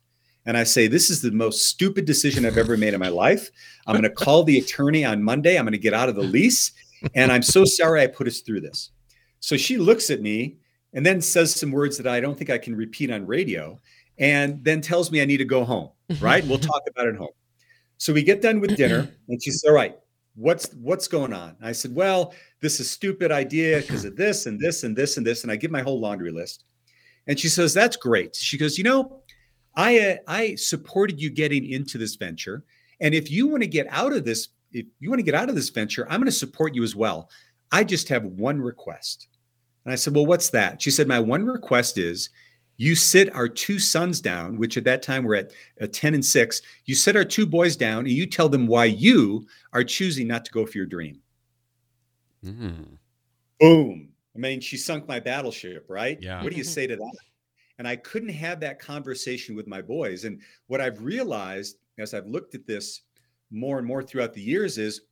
And 0.44 0.56
i 0.56 0.64
say 0.64 0.86
this 0.86 1.10
is 1.10 1.22
the 1.22 1.32
most 1.32 1.68
stupid 1.68 2.04
decision 2.04 2.44
i've 2.44 2.58
ever 2.58 2.76
made 2.76 2.94
in 2.94 3.00
my 3.00 3.08
life. 3.08 3.50
I'm 3.86 3.94
going 3.94 4.02
to 4.02 4.10
call 4.10 4.44
the 4.44 4.58
attorney 4.58 5.04
on 5.04 5.22
monday. 5.22 5.58
I'm 5.58 5.64
going 5.64 5.72
to 5.72 5.78
get 5.78 5.94
out 5.94 6.08
of 6.08 6.14
the 6.14 6.22
lease. 6.22 6.72
And 7.14 7.30
i'm 7.32 7.42
so 7.42 7.64
sorry 7.64 8.02
i 8.02 8.06
put 8.06 8.26
us 8.26 8.40
through 8.40 8.60
this. 8.60 8.90
So 9.40 9.56
she 9.56 9.76
looks 9.76 10.10
at 10.10 10.22
me 10.22 10.56
and 10.92 11.04
then 11.04 11.20
says 11.20 11.54
some 11.54 11.72
words 11.72 11.96
that 11.98 12.06
i 12.06 12.20
don't 12.20 12.38
think 12.38 12.50
i 12.50 12.58
can 12.58 12.74
repeat 12.74 13.10
on 13.10 13.26
radio 13.26 13.78
and 14.18 14.64
then 14.64 14.80
tells 14.80 15.10
me 15.10 15.20
i 15.20 15.24
need 15.24 15.36
to 15.38 15.44
go 15.44 15.64
home 15.64 15.90
right? 16.20 16.46
We'll 16.46 16.58
talk 16.58 16.82
about 16.88 17.08
it 17.08 17.16
home. 17.16 17.30
So 17.98 18.12
we 18.12 18.22
get 18.22 18.42
done 18.42 18.60
with 18.60 18.76
dinner 18.76 19.08
and 19.28 19.42
she 19.42 19.50
says 19.50 19.64
all 19.66 19.74
right 19.74 19.96
what's 20.36 20.72
what's 20.74 21.08
going 21.08 21.32
on? 21.32 21.56
I 21.62 21.72
said 21.72 21.94
well 21.94 22.34
this 22.60 22.78
is 22.78 22.90
stupid 22.90 23.32
idea 23.32 23.80
because 23.80 24.04
of 24.04 24.16
this 24.16 24.46
and 24.46 24.60
this 24.60 24.84
and 24.84 24.96
this 24.96 25.16
and 25.16 25.26
this 25.26 25.42
and 25.42 25.50
i 25.50 25.56
give 25.56 25.70
my 25.70 25.82
whole 25.82 25.98
laundry 25.98 26.30
list. 26.30 26.64
And 27.26 27.40
she 27.40 27.48
says 27.48 27.74
that's 27.74 27.96
great. 27.96 28.36
She 28.36 28.58
goes 28.58 28.78
you 28.78 28.84
know 28.84 29.22
i 29.74 29.98
uh, 29.98 30.16
i 30.28 30.54
supported 30.54 31.20
you 31.20 31.30
getting 31.30 31.70
into 31.70 31.98
this 31.98 32.16
venture 32.16 32.64
and 33.00 33.14
if 33.14 33.30
you 33.30 33.46
want 33.46 33.62
to 33.62 33.68
get 33.68 33.86
out 33.90 34.12
of 34.12 34.24
this 34.24 34.48
if 34.72 34.86
you 35.00 35.10
want 35.10 35.18
to 35.18 35.24
get 35.24 35.34
out 35.34 35.48
of 35.48 35.54
this 35.54 35.70
venture 35.70 36.06
i'm 36.10 36.20
going 36.20 36.26
to 36.26 36.32
support 36.32 36.74
you 36.74 36.82
as 36.82 36.94
well. 36.94 37.28
I 37.72 37.82
just 37.82 38.08
have 38.10 38.24
one 38.24 38.60
request. 38.60 39.28
And 39.84 39.92
i 39.92 39.96
said 39.96 40.14
well 40.14 40.26
what's 40.26 40.50
that? 40.50 40.80
She 40.80 40.90
said 40.90 41.08
my 41.08 41.20
one 41.20 41.44
request 41.44 41.98
is 41.98 42.30
you 42.76 42.94
sit 42.94 43.34
our 43.34 43.48
two 43.48 43.78
sons 43.78 44.20
down, 44.20 44.58
which 44.58 44.76
at 44.76 44.84
that 44.84 45.02
time 45.02 45.24
were 45.24 45.34
at, 45.34 45.52
at 45.80 45.92
10 45.92 46.14
and 46.14 46.24
6. 46.24 46.62
You 46.84 46.94
sit 46.94 47.16
our 47.16 47.24
two 47.24 47.46
boys 47.46 47.76
down 47.76 48.00
and 48.00 48.10
you 48.10 48.26
tell 48.26 48.48
them 48.48 48.66
why 48.66 48.84
you 48.86 49.46
are 49.72 49.84
choosing 49.84 50.28
not 50.28 50.44
to 50.44 50.52
go 50.52 50.66
for 50.66 50.76
your 50.76 50.86
dream. 50.86 51.20
Mm. 52.44 52.98
Boom. 53.60 54.08
I 54.34 54.38
mean, 54.38 54.60
she 54.60 54.76
sunk 54.76 55.08
my 55.08 55.18
battleship, 55.18 55.86
right? 55.88 56.18
Yeah. 56.20 56.42
What 56.42 56.52
do 56.52 56.58
you 56.58 56.64
say 56.64 56.86
to 56.86 56.96
that? 56.96 57.16
And 57.78 57.88
I 57.88 57.96
couldn't 57.96 58.30
have 58.30 58.60
that 58.60 58.78
conversation 58.78 59.54
with 59.56 59.66
my 59.66 59.80
boys. 59.80 60.24
And 60.24 60.40
what 60.66 60.80
I've 60.80 61.02
realized 61.02 61.78
as 61.98 62.14
I've 62.14 62.26
looked 62.26 62.54
at 62.54 62.66
this 62.66 63.02
more 63.50 63.78
and 63.78 63.86
more 63.86 64.02
throughout 64.02 64.34
the 64.34 64.42
years 64.42 64.76
is 64.76 65.02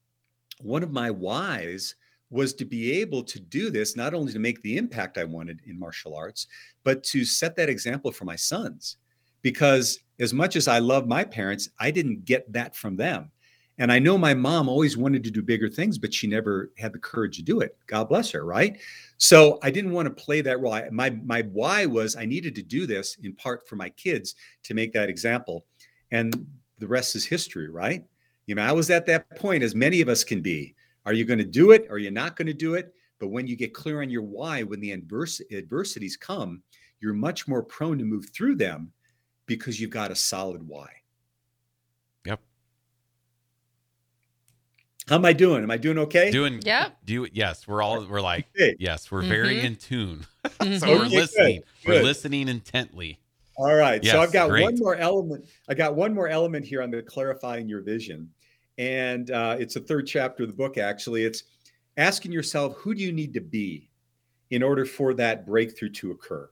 one 0.61 0.83
of 0.83 0.93
my 0.93 1.11
whys 1.11 1.95
was 2.31 2.55
to 2.55 2.65
be 2.65 3.01
able 3.01 3.23
to 3.23 3.39
do 3.39 3.71
this, 3.71 3.97
not 3.97 4.15
only 4.15 4.33
to 4.33 4.39
make 4.39 4.61
the 4.63 4.77
impact 4.77 5.19
I 5.19 5.25
wanted 5.25 5.61
in 5.67 5.79
martial 5.79 6.17
arts, 6.17 6.47
but 6.83 7.05
to 7.05 7.25
set 7.25 7.57
that 7.57 7.69
example 7.69 8.11
for 8.11 8.25
my 8.25 8.37
sons. 8.37 8.97
Because 9.43 10.01
as 10.19 10.33
much 10.33 10.57
as 10.57 10.69
I 10.69 10.79
love 10.79 11.07
my 11.07 11.23
parents, 11.23 11.69
I 11.79 11.91
didn't 11.91 12.25
get 12.25 12.51
that 12.53 12.75
from 12.75 12.97
them. 12.97 13.31
And 13.79 13.91
I 13.91 13.99
know 13.99 14.17
my 14.17 14.35
mom 14.35 14.69
always 14.69 14.97
wanted 14.97 15.25
to 15.25 15.31
do 15.31 15.43
bigger 15.43 15.69
things, 15.69 15.99
but 15.99 16.15
she 16.15 16.29
never 16.29 16.71
had 16.79 16.93
the 16.93 16.99
courage 16.99 17.37
to 17.37 17.43
do 17.43 17.61
it. 17.61 17.77
God 17.89 18.09
bless 18.09 18.31
her, 18.31 18.45
right? 18.45 18.79
So 19.17 19.59
I 19.63 19.71
didn't 19.71 19.93
want 19.93 20.07
to 20.07 20.25
play 20.25 20.41
that 20.43 20.61
role. 20.61 20.73
I, 20.73 20.89
my 20.91 21.11
my 21.11 21.43
why 21.53 21.85
was 21.87 22.15
I 22.15 22.25
needed 22.25 22.55
to 22.55 22.63
do 22.63 22.87
this 22.87 23.17
in 23.23 23.35
part 23.35 23.69
for 23.69 23.75
my 23.75 23.89
kids 23.91 24.37
to 24.63 24.75
make 24.75 24.93
that 24.93 25.09
example, 25.09 25.67
and 26.13 26.47
the 26.79 26.87
rest 26.87 27.17
is 27.17 27.25
history, 27.25 27.69
right? 27.69 28.05
You 28.47 28.55
know, 28.55 28.63
I 28.63 28.73
was 28.73 28.91
at 28.91 29.07
that 29.07 29.29
point, 29.37 29.65
as 29.65 29.75
many 29.75 30.01
of 30.01 30.09
us 30.09 30.23
can 30.23 30.41
be. 30.41 30.75
Are 31.07 31.13
you 31.13 31.25
going 31.25 31.39
to 31.39 31.45
do 31.45 31.73
it? 31.73 31.87
Or 31.89 31.95
are 31.97 31.99
you 31.99 32.11
not 32.11 32.37
going 32.37 32.47
to 32.47 32.55
do 32.55 32.75
it? 32.75 32.95
But 33.19 33.29
when 33.29 33.47
you 33.47 33.57
get 33.57 33.75
clear 33.75 34.03
on 34.03 34.11
your 34.11 34.23
why, 34.23 34.63
when 34.63 34.81
the 34.81 34.97
advers- 34.97 35.41
adversities 35.57 36.17
come, 36.17 36.63
you're 37.01 37.15
much 37.15 37.47
more 37.47 37.63
prone 37.63 37.99
to 37.99 38.05
move 38.05 38.31
through 38.31 38.57
them 38.57 38.93
because 39.47 39.81
you've 39.81 39.91
got 39.91 40.11
a 40.11 40.15
solid 40.15 40.67
why. 40.67 40.89
Yep. 42.25 42.41
How 45.09 45.17
am 45.17 45.25
I 45.27 45.35
doing? 45.35 45.63
Am 45.63 45.71
I 45.71 45.77
doing 45.77 45.99
okay? 45.99 46.31
Doing 46.31 46.61
Yep. 46.65 46.97
Do 47.05 47.13
you, 47.13 47.29
yes, 47.33 47.69
we're 47.69 47.83
all 47.83 48.05
we're 48.07 48.23
like 48.23 48.47
Okay. 48.57 48.75
yes, 48.79 49.11
we're 49.11 49.23
very 49.23 49.57
Mhm. 49.57 49.65
in 49.65 49.77
tune. 49.77 50.27
so 50.45 50.49
Mhm. 50.65 50.81
we're 50.89 50.97
Okay, 50.97 51.09
good, 51.09 51.13
listening. 51.13 51.63
We're 51.87 52.03
listening 52.03 52.49
intently. 52.49 53.21
All 53.57 53.75
right. 53.75 54.05
so 54.05 54.21
I've 54.21 54.33
got 54.33 54.49
great. 54.49 54.63
one 54.63 54.77
more 54.79 54.97
element. 54.97 55.47
I 55.69 55.75
got 55.75 55.95
one 55.95 56.13
more 56.15 56.27
element 56.29 56.65
here 56.65 56.83
on 56.83 56.91
the 56.91 57.03
clarifying 57.03 57.69
your 57.69 57.83
vision. 57.83 58.31
And 58.79 59.31
uh, 59.31 59.57
it's 59.59 59.77
a 59.77 59.81
third 59.81 60.07
chapter 60.07 60.43
of 60.43 60.49
the 60.49 60.55
book, 60.55 60.79
actually. 60.79 61.25
It's 61.25 61.45
asking 61.97 62.33
yourself, 62.33 62.75
who 62.77 62.95
do 62.95 63.03
you 63.03 63.13
need 63.13 63.35
to 63.35 63.41
be 63.41 63.89
in 64.51 64.63
order 64.63 64.85
for 64.85 65.15
that 65.15 65.47
breakthrough 65.47 65.91
to 65.91 66.11
occur? 66.11 66.51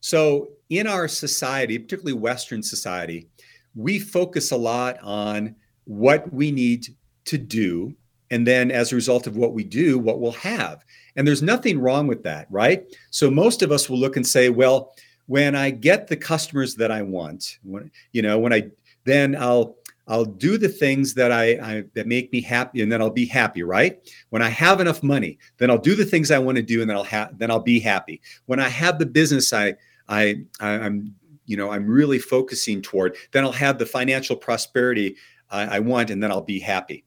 So, 0.00 0.50
in 0.68 0.86
our 0.86 1.08
society, 1.08 1.78
particularly 1.78 2.18
Western 2.18 2.62
society, 2.62 3.28
we 3.74 3.98
focus 3.98 4.50
a 4.50 4.56
lot 4.56 4.98
on 5.02 5.56
what 5.84 6.32
we 6.32 6.50
need 6.50 6.88
to 7.26 7.38
do. 7.38 7.94
And 8.30 8.46
then, 8.46 8.70
as 8.70 8.92
a 8.92 8.96
result 8.96 9.26
of 9.26 9.36
what 9.36 9.54
we 9.54 9.64
do, 9.64 9.98
what 9.98 10.20
we'll 10.20 10.32
have. 10.32 10.84
And 11.16 11.26
there's 11.26 11.42
nothing 11.42 11.78
wrong 11.78 12.06
with 12.06 12.22
that, 12.24 12.46
right? 12.50 12.84
So, 13.10 13.30
most 13.30 13.62
of 13.62 13.72
us 13.72 13.88
will 13.88 13.98
look 13.98 14.16
and 14.16 14.26
say, 14.26 14.50
well, 14.50 14.94
when 15.26 15.56
I 15.56 15.70
get 15.70 16.06
the 16.06 16.16
customers 16.16 16.74
that 16.76 16.90
I 16.92 17.02
want, 17.02 17.58
when, 17.62 17.90
you 18.12 18.22
know, 18.22 18.38
when 18.38 18.52
I 18.52 18.70
then 19.04 19.36
I'll 19.36 19.76
I'll 20.08 20.24
do 20.24 20.56
the 20.56 20.68
things 20.68 21.14
that 21.14 21.32
I, 21.32 21.44
I 21.54 21.84
that 21.94 22.06
make 22.06 22.32
me 22.32 22.40
happy, 22.40 22.80
and 22.82 22.90
then 22.90 23.00
I'll 23.02 23.10
be 23.10 23.26
happy, 23.26 23.62
right? 23.62 23.98
When 24.30 24.42
I 24.42 24.48
have 24.48 24.80
enough 24.80 25.02
money, 25.02 25.38
then 25.58 25.70
I'll 25.70 25.78
do 25.78 25.94
the 25.96 26.04
things 26.04 26.30
I 26.30 26.38
want 26.38 26.56
to 26.56 26.62
do, 26.62 26.80
and 26.80 26.88
then 26.88 26.96
I'll 26.96 27.28
then 27.36 27.50
I'll 27.50 27.60
be 27.60 27.80
happy. 27.80 28.20
When 28.46 28.60
I 28.60 28.68
have 28.68 28.98
the 28.98 29.06
business 29.06 29.52
I 29.52 29.74
I 30.08 30.42
I- 30.60 30.78
I'm 30.78 31.14
you 31.46 31.56
know 31.56 31.70
I'm 31.70 31.86
really 31.86 32.18
focusing 32.18 32.82
toward, 32.82 33.16
then 33.32 33.44
I'll 33.44 33.52
have 33.52 33.78
the 33.78 33.86
financial 33.86 34.36
prosperity 34.36 35.16
I, 35.50 35.76
I 35.76 35.78
want, 35.80 36.10
and 36.10 36.22
then 36.22 36.30
I'll 36.30 36.40
be 36.40 36.60
happy. 36.60 37.04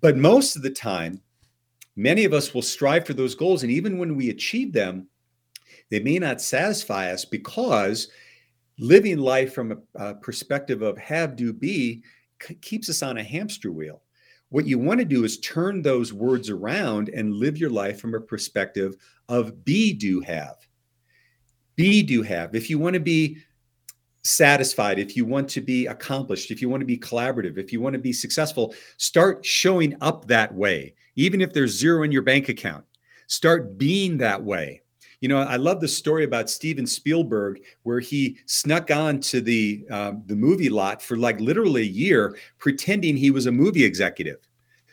But 0.00 0.16
most 0.16 0.56
of 0.56 0.62
the 0.62 0.70
time, 0.70 1.20
many 1.96 2.24
of 2.24 2.32
us 2.32 2.54
will 2.54 2.62
strive 2.62 3.06
for 3.06 3.14
those 3.14 3.34
goals, 3.34 3.62
and 3.62 3.72
even 3.72 3.98
when 3.98 4.16
we 4.16 4.30
achieve 4.30 4.72
them, 4.72 5.08
they 5.90 6.00
may 6.00 6.18
not 6.18 6.40
satisfy 6.40 7.10
us 7.10 7.24
because 7.24 8.08
living 8.78 9.18
life 9.18 9.52
from 9.52 9.72
a, 9.72 9.76
a 10.10 10.14
perspective 10.14 10.82
of 10.82 10.98
have, 10.98 11.36
do, 11.36 11.52
be 11.52 12.02
k- 12.38 12.54
keeps 12.54 12.88
us 12.88 13.02
on 13.02 13.18
a 13.18 13.22
hamster 13.22 13.72
wheel. 13.72 14.02
What 14.50 14.66
you 14.66 14.78
want 14.78 15.00
to 15.00 15.04
do 15.04 15.24
is 15.24 15.40
turn 15.40 15.82
those 15.82 16.12
words 16.12 16.48
around 16.48 17.10
and 17.10 17.34
live 17.34 17.58
your 17.58 17.70
life 17.70 18.00
from 18.00 18.14
a 18.14 18.20
perspective 18.20 18.96
of 19.28 19.64
be, 19.64 19.92
do, 19.92 20.20
have. 20.20 20.56
Be, 21.76 22.02
do, 22.02 22.22
have. 22.22 22.54
If 22.54 22.70
you 22.70 22.78
want 22.78 22.94
to 22.94 23.00
be 23.00 23.38
satisfied, 24.24 24.98
if 24.98 25.16
you 25.16 25.24
want 25.24 25.48
to 25.50 25.60
be 25.60 25.86
accomplished, 25.86 26.50
if 26.50 26.62
you 26.62 26.68
want 26.68 26.80
to 26.80 26.86
be 26.86 26.98
collaborative, 26.98 27.58
if 27.58 27.72
you 27.72 27.80
want 27.80 27.92
to 27.94 28.00
be 28.00 28.12
successful, 28.12 28.74
start 28.96 29.44
showing 29.44 29.96
up 30.00 30.26
that 30.26 30.54
way, 30.54 30.94
even 31.16 31.40
if 31.40 31.52
there's 31.52 31.76
zero 31.76 32.02
in 32.02 32.12
your 32.12 32.22
bank 32.22 32.48
account. 32.48 32.84
Start 33.26 33.76
being 33.76 34.16
that 34.18 34.42
way. 34.42 34.82
You 35.20 35.28
know, 35.28 35.38
I 35.38 35.56
love 35.56 35.80
the 35.80 35.88
story 35.88 36.24
about 36.24 36.48
Steven 36.48 36.86
Spielberg, 36.86 37.60
where 37.82 37.98
he 37.98 38.38
snuck 38.46 38.90
on 38.90 39.18
to 39.20 39.40
the 39.40 39.84
um, 39.90 40.22
the 40.26 40.36
movie 40.36 40.68
lot 40.68 41.02
for 41.02 41.16
like 41.16 41.40
literally 41.40 41.82
a 41.82 41.86
year, 41.86 42.36
pretending 42.58 43.16
he 43.16 43.32
was 43.32 43.46
a 43.46 43.52
movie 43.52 43.84
executive. 43.84 44.38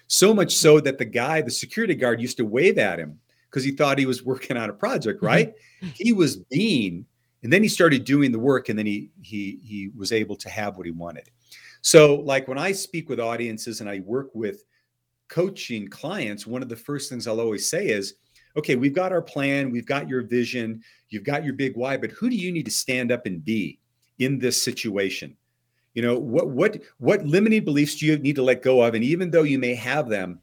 So 0.07 0.33
much 0.33 0.55
so 0.55 0.79
that 0.79 0.97
the 0.97 1.05
guy, 1.05 1.41
the 1.41 1.51
security 1.51 1.95
guard, 1.95 2.21
used 2.21 2.37
to 2.37 2.45
wave 2.45 2.77
at 2.77 2.99
him 2.99 3.19
because 3.49 3.63
he 3.63 3.71
thought 3.71 3.99
he 3.99 4.05
was 4.05 4.23
working 4.23 4.57
on 4.57 4.69
a 4.69 4.73
project. 4.73 5.21
Right? 5.21 5.53
he 5.93 6.11
was 6.11 6.37
being, 6.37 7.05
and 7.43 7.53
then 7.53 7.61
he 7.61 7.69
started 7.69 8.03
doing 8.03 8.31
the 8.31 8.39
work, 8.39 8.69
and 8.69 8.79
then 8.79 8.87
he 8.87 9.11
he 9.21 9.59
he 9.63 9.91
was 9.95 10.11
able 10.11 10.35
to 10.37 10.49
have 10.49 10.75
what 10.77 10.87
he 10.87 10.91
wanted. 10.91 11.29
So, 11.81 12.15
like 12.15 12.47
when 12.47 12.57
I 12.57 12.71
speak 12.71 13.09
with 13.09 13.19
audiences 13.19 13.79
and 13.79 13.87
I 13.87 13.99
work 13.99 14.33
with 14.33 14.63
coaching 15.27 15.87
clients, 15.87 16.47
one 16.47 16.63
of 16.63 16.69
the 16.69 16.75
first 16.75 17.11
things 17.11 17.27
I'll 17.27 17.39
always 17.39 17.69
say 17.69 17.89
is 17.89 18.15
okay, 18.57 18.75
we've 18.75 18.93
got 18.93 19.11
our 19.11 19.21
plan, 19.21 19.71
we've 19.71 19.85
got 19.85 20.07
your 20.07 20.21
vision, 20.21 20.81
you've 21.09 21.23
got 21.23 21.43
your 21.43 21.53
big 21.53 21.75
why, 21.75 21.97
but 21.97 22.11
who 22.11 22.29
do 22.29 22.35
you 22.35 22.51
need 22.51 22.65
to 22.65 22.71
stand 22.71 23.11
up 23.11 23.25
and 23.25 23.43
be 23.43 23.79
in 24.19 24.39
this 24.39 24.61
situation? 24.61 25.35
You 25.93 26.01
know, 26.01 26.19
what 26.19 26.49
what 26.49 26.81
what 26.97 27.25
limiting 27.25 27.63
beliefs 27.63 27.95
do 27.95 28.05
you 28.05 28.17
need 28.17 28.35
to 28.35 28.43
let 28.43 28.61
go 28.61 28.81
of? 28.81 28.93
And 28.93 29.03
even 29.03 29.31
though 29.31 29.43
you 29.43 29.57
may 29.57 29.73
have 29.75 30.09
them, 30.09 30.39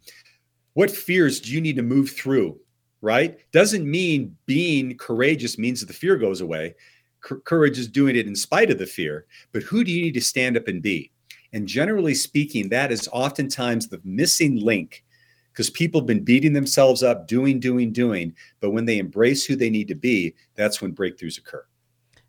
what 0.73 0.90
fears 0.90 1.40
do 1.40 1.52
you 1.52 1.61
need 1.61 1.76
to 1.76 1.83
move 1.83 2.11
through? 2.11 2.59
Right? 3.02 3.38
Doesn't 3.52 3.88
mean 3.88 4.37
being 4.47 4.97
courageous 4.97 5.59
means 5.59 5.81
that 5.81 5.87
the 5.87 5.92
fear 5.92 6.16
goes 6.16 6.40
away. 6.40 6.75
Cou- 7.21 7.40
Courage 7.40 7.78
is 7.78 7.88
doing 7.88 8.16
it 8.16 8.26
in 8.26 8.37
spite 8.37 8.71
of 8.71 8.78
the 8.78 8.87
fear. 8.87 9.26
But 9.52 9.64
who 9.64 9.85
do 9.85 9.90
you 9.90 10.02
need 10.02 10.14
to 10.14 10.21
stand 10.21 10.57
up 10.57 10.69
and 10.69 10.81
be? 10.81 11.11
And 11.52 11.66
generally 11.66 12.14
speaking, 12.14 12.69
that 12.71 12.90
is 12.90 13.09
oftentimes 13.12 13.88
the 13.88 14.00
missing 14.04 14.57
link 14.57 15.04
because 15.52 15.71
people 15.71 16.00
have 16.00 16.06
been 16.06 16.25
beating 16.25 16.54
themselves 16.54 17.02
up, 17.02 17.28
doing, 17.28 17.61
doing, 17.61 17.92
doing. 17.92 18.35
But 18.61 18.71
when 18.71 18.87
they 18.87 18.99
embrace 18.99 19.44
who 19.44 19.54
they 19.54 19.71
need 19.71 19.88
to 19.88 19.94
be, 19.94 20.35
that's 20.54 20.80
when 20.80 20.94
breakthroughs 20.94 21.38
occur. 21.38 21.64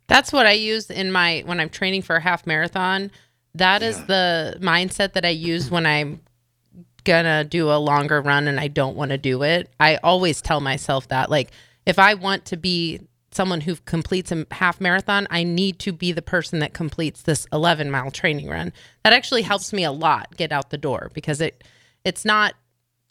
That's 0.06 0.32
what 0.32 0.46
I 0.46 0.52
use 0.52 0.90
in 0.90 1.10
my 1.10 1.42
when 1.46 1.60
I'm 1.60 1.70
training 1.70 2.02
for 2.02 2.16
a 2.16 2.20
half 2.20 2.46
marathon. 2.46 3.10
That 3.54 3.82
is 3.82 3.98
Yeah. 3.98 4.04
the 4.06 4.58
mindset 4.60 5.14
that 5.14 5.24
I 5.24 5.30
use 5.30 5.70
when 5.70 5.86
I'm 5.86 6.20
gonna 7.04 7.44
do 7.44 7.70
a 7.70 7.76
longer 7.76 8.20
run 8.20 8.46
and 8.48 8.58
I 8.60 8.68
don't 8.68 8.96
want 8.96 9.10
to 9.10 9.18
do 9.18 9.42
it. 9.42 9.70
I 9.80 9.96
always 9.96 10.40
tell 10.40 10.60
myself 10.60 11.08
that 11.08 11.30
like 11.30 11.50
if 11.86 11.98
I 11.98 12.14
want 12.14 12.46
to 12.46 12.56
be 12.56 13.00
someone 13.30 13.62
who 13.62 13.76
completes 13.76 14.30
a 14.32 14.46
half 14.52 14.80
marathon, 14.80 15.26
I 15.30 15.42
need 15.42 15.78
to 15.80 15.92
be 15.92 16.12
the 16.12 16.22
person 16.22 16.60
that 16.60 16.72
completes 16.72 17.22
this 17.22 17.46
11 17.52 17.90
mile 17.90 18.10
training 18.10 18.48
run. 18.48 18.72
That 19.02 19.12
actually 19.12 19.42
helps 19.42 19.72
me 19.72 19.84
a 19.84 19.92
lot 19.92 20.36
get 20.36 20.52
out 20.52 20.70
the 20.70 20.78
door 20.78 21.10
because 21.14 21.40
it 21.40 21.64
it's 22.04 22.24
not 22.24 22.54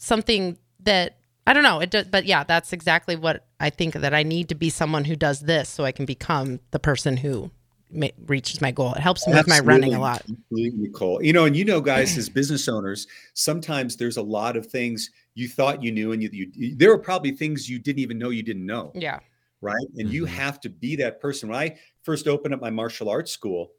something 0.04 0.58
that 0.82 1.18
I 1.46 1.54
don't 1.54 1.64
know. 1.64 1.80
It 1.80 1.90
does, 1.90 2.08
but 2.08 2.26
yeah, 2.26 2.44
that's 2.44 2.72
exactly 2.72 3.16
what 3.16 3.46
I 3.60 3.70
think 3.70 3.96
that 3.96 4.14
I 4.14 4.24
need 4.24 4.50
to 4.50 4.56
be 4.56 4.70
someone 4.70 5.06
who 5.06 5.16
does 5.16 5.42
this 5.42 5.68
so 5.70 5.84
I 5.84 5.92
can 5.92 6.06
become 6.06 6.60
the 6.72 6.80
person 6.80 7.18
who 7.18 7.52
ma- 7.92 8.08
reaches 8.28 8.62
my 8.62 8.72
goal. 8.72 8.94
It 8.94 9.02
helps 9.02 9.28
me 9.28 9.34
with 9.34 9.48
my 9.48 9.60
running 9.60 9.94
a 9.94 10.00
lot. 10.00 10.22
Absolutely, 10.22 10.72
Nicole. 10.78 11.22
You 11.22 11.34
know, 11.34 11.46
and 11.46 11.56
you 11.56 11.66
know, 11.66 11.82
guys, 11.82 12.18
as 12.18 12.30
business 12.30 12.70
owners, 12.70 13.08
sometimes 13.34 13.98
there's 13.98 14.16
a 14.18 14.22
lot 14.22 14.56
of 14.56 14.68
things 14.68 15.10
you 15.36 15.50
thought 15.50 15.84
you 15.84 15.92
knew, 15.92 16.14
and 16.14 16.24
you, 16.24 16.30
you 16.32 16.76
there 16.76 16.92
are 16.92 16.98
probably 16.98 17.32
things 17.32 17.70
you 17.70 17.78
didn't 17.78 18.00
even 18.00 18.18
know 18.18 18.30
you 18.30 18.44
didn't 18.44 18.66
know. 18.66 18.92
Yeah. 18.96 19.20
right? 19.62 19.88
And 19.96 20.10
you 20.10 20.26
Mhm. 20.26 20.28
have 20.28 20.60
to 20.60 20.70
be 20.70 20.98
that 20.98 21.22
person. 21.22 21.48
When 21.48 21.58
I 21.58 21.78
first 22.02 22.28
opened 22.28 22.54
up 22.54 22.60
my 22.60 22.70
martial 22.70 23.08
arts 23.10 23.32
school, 23.32 23.72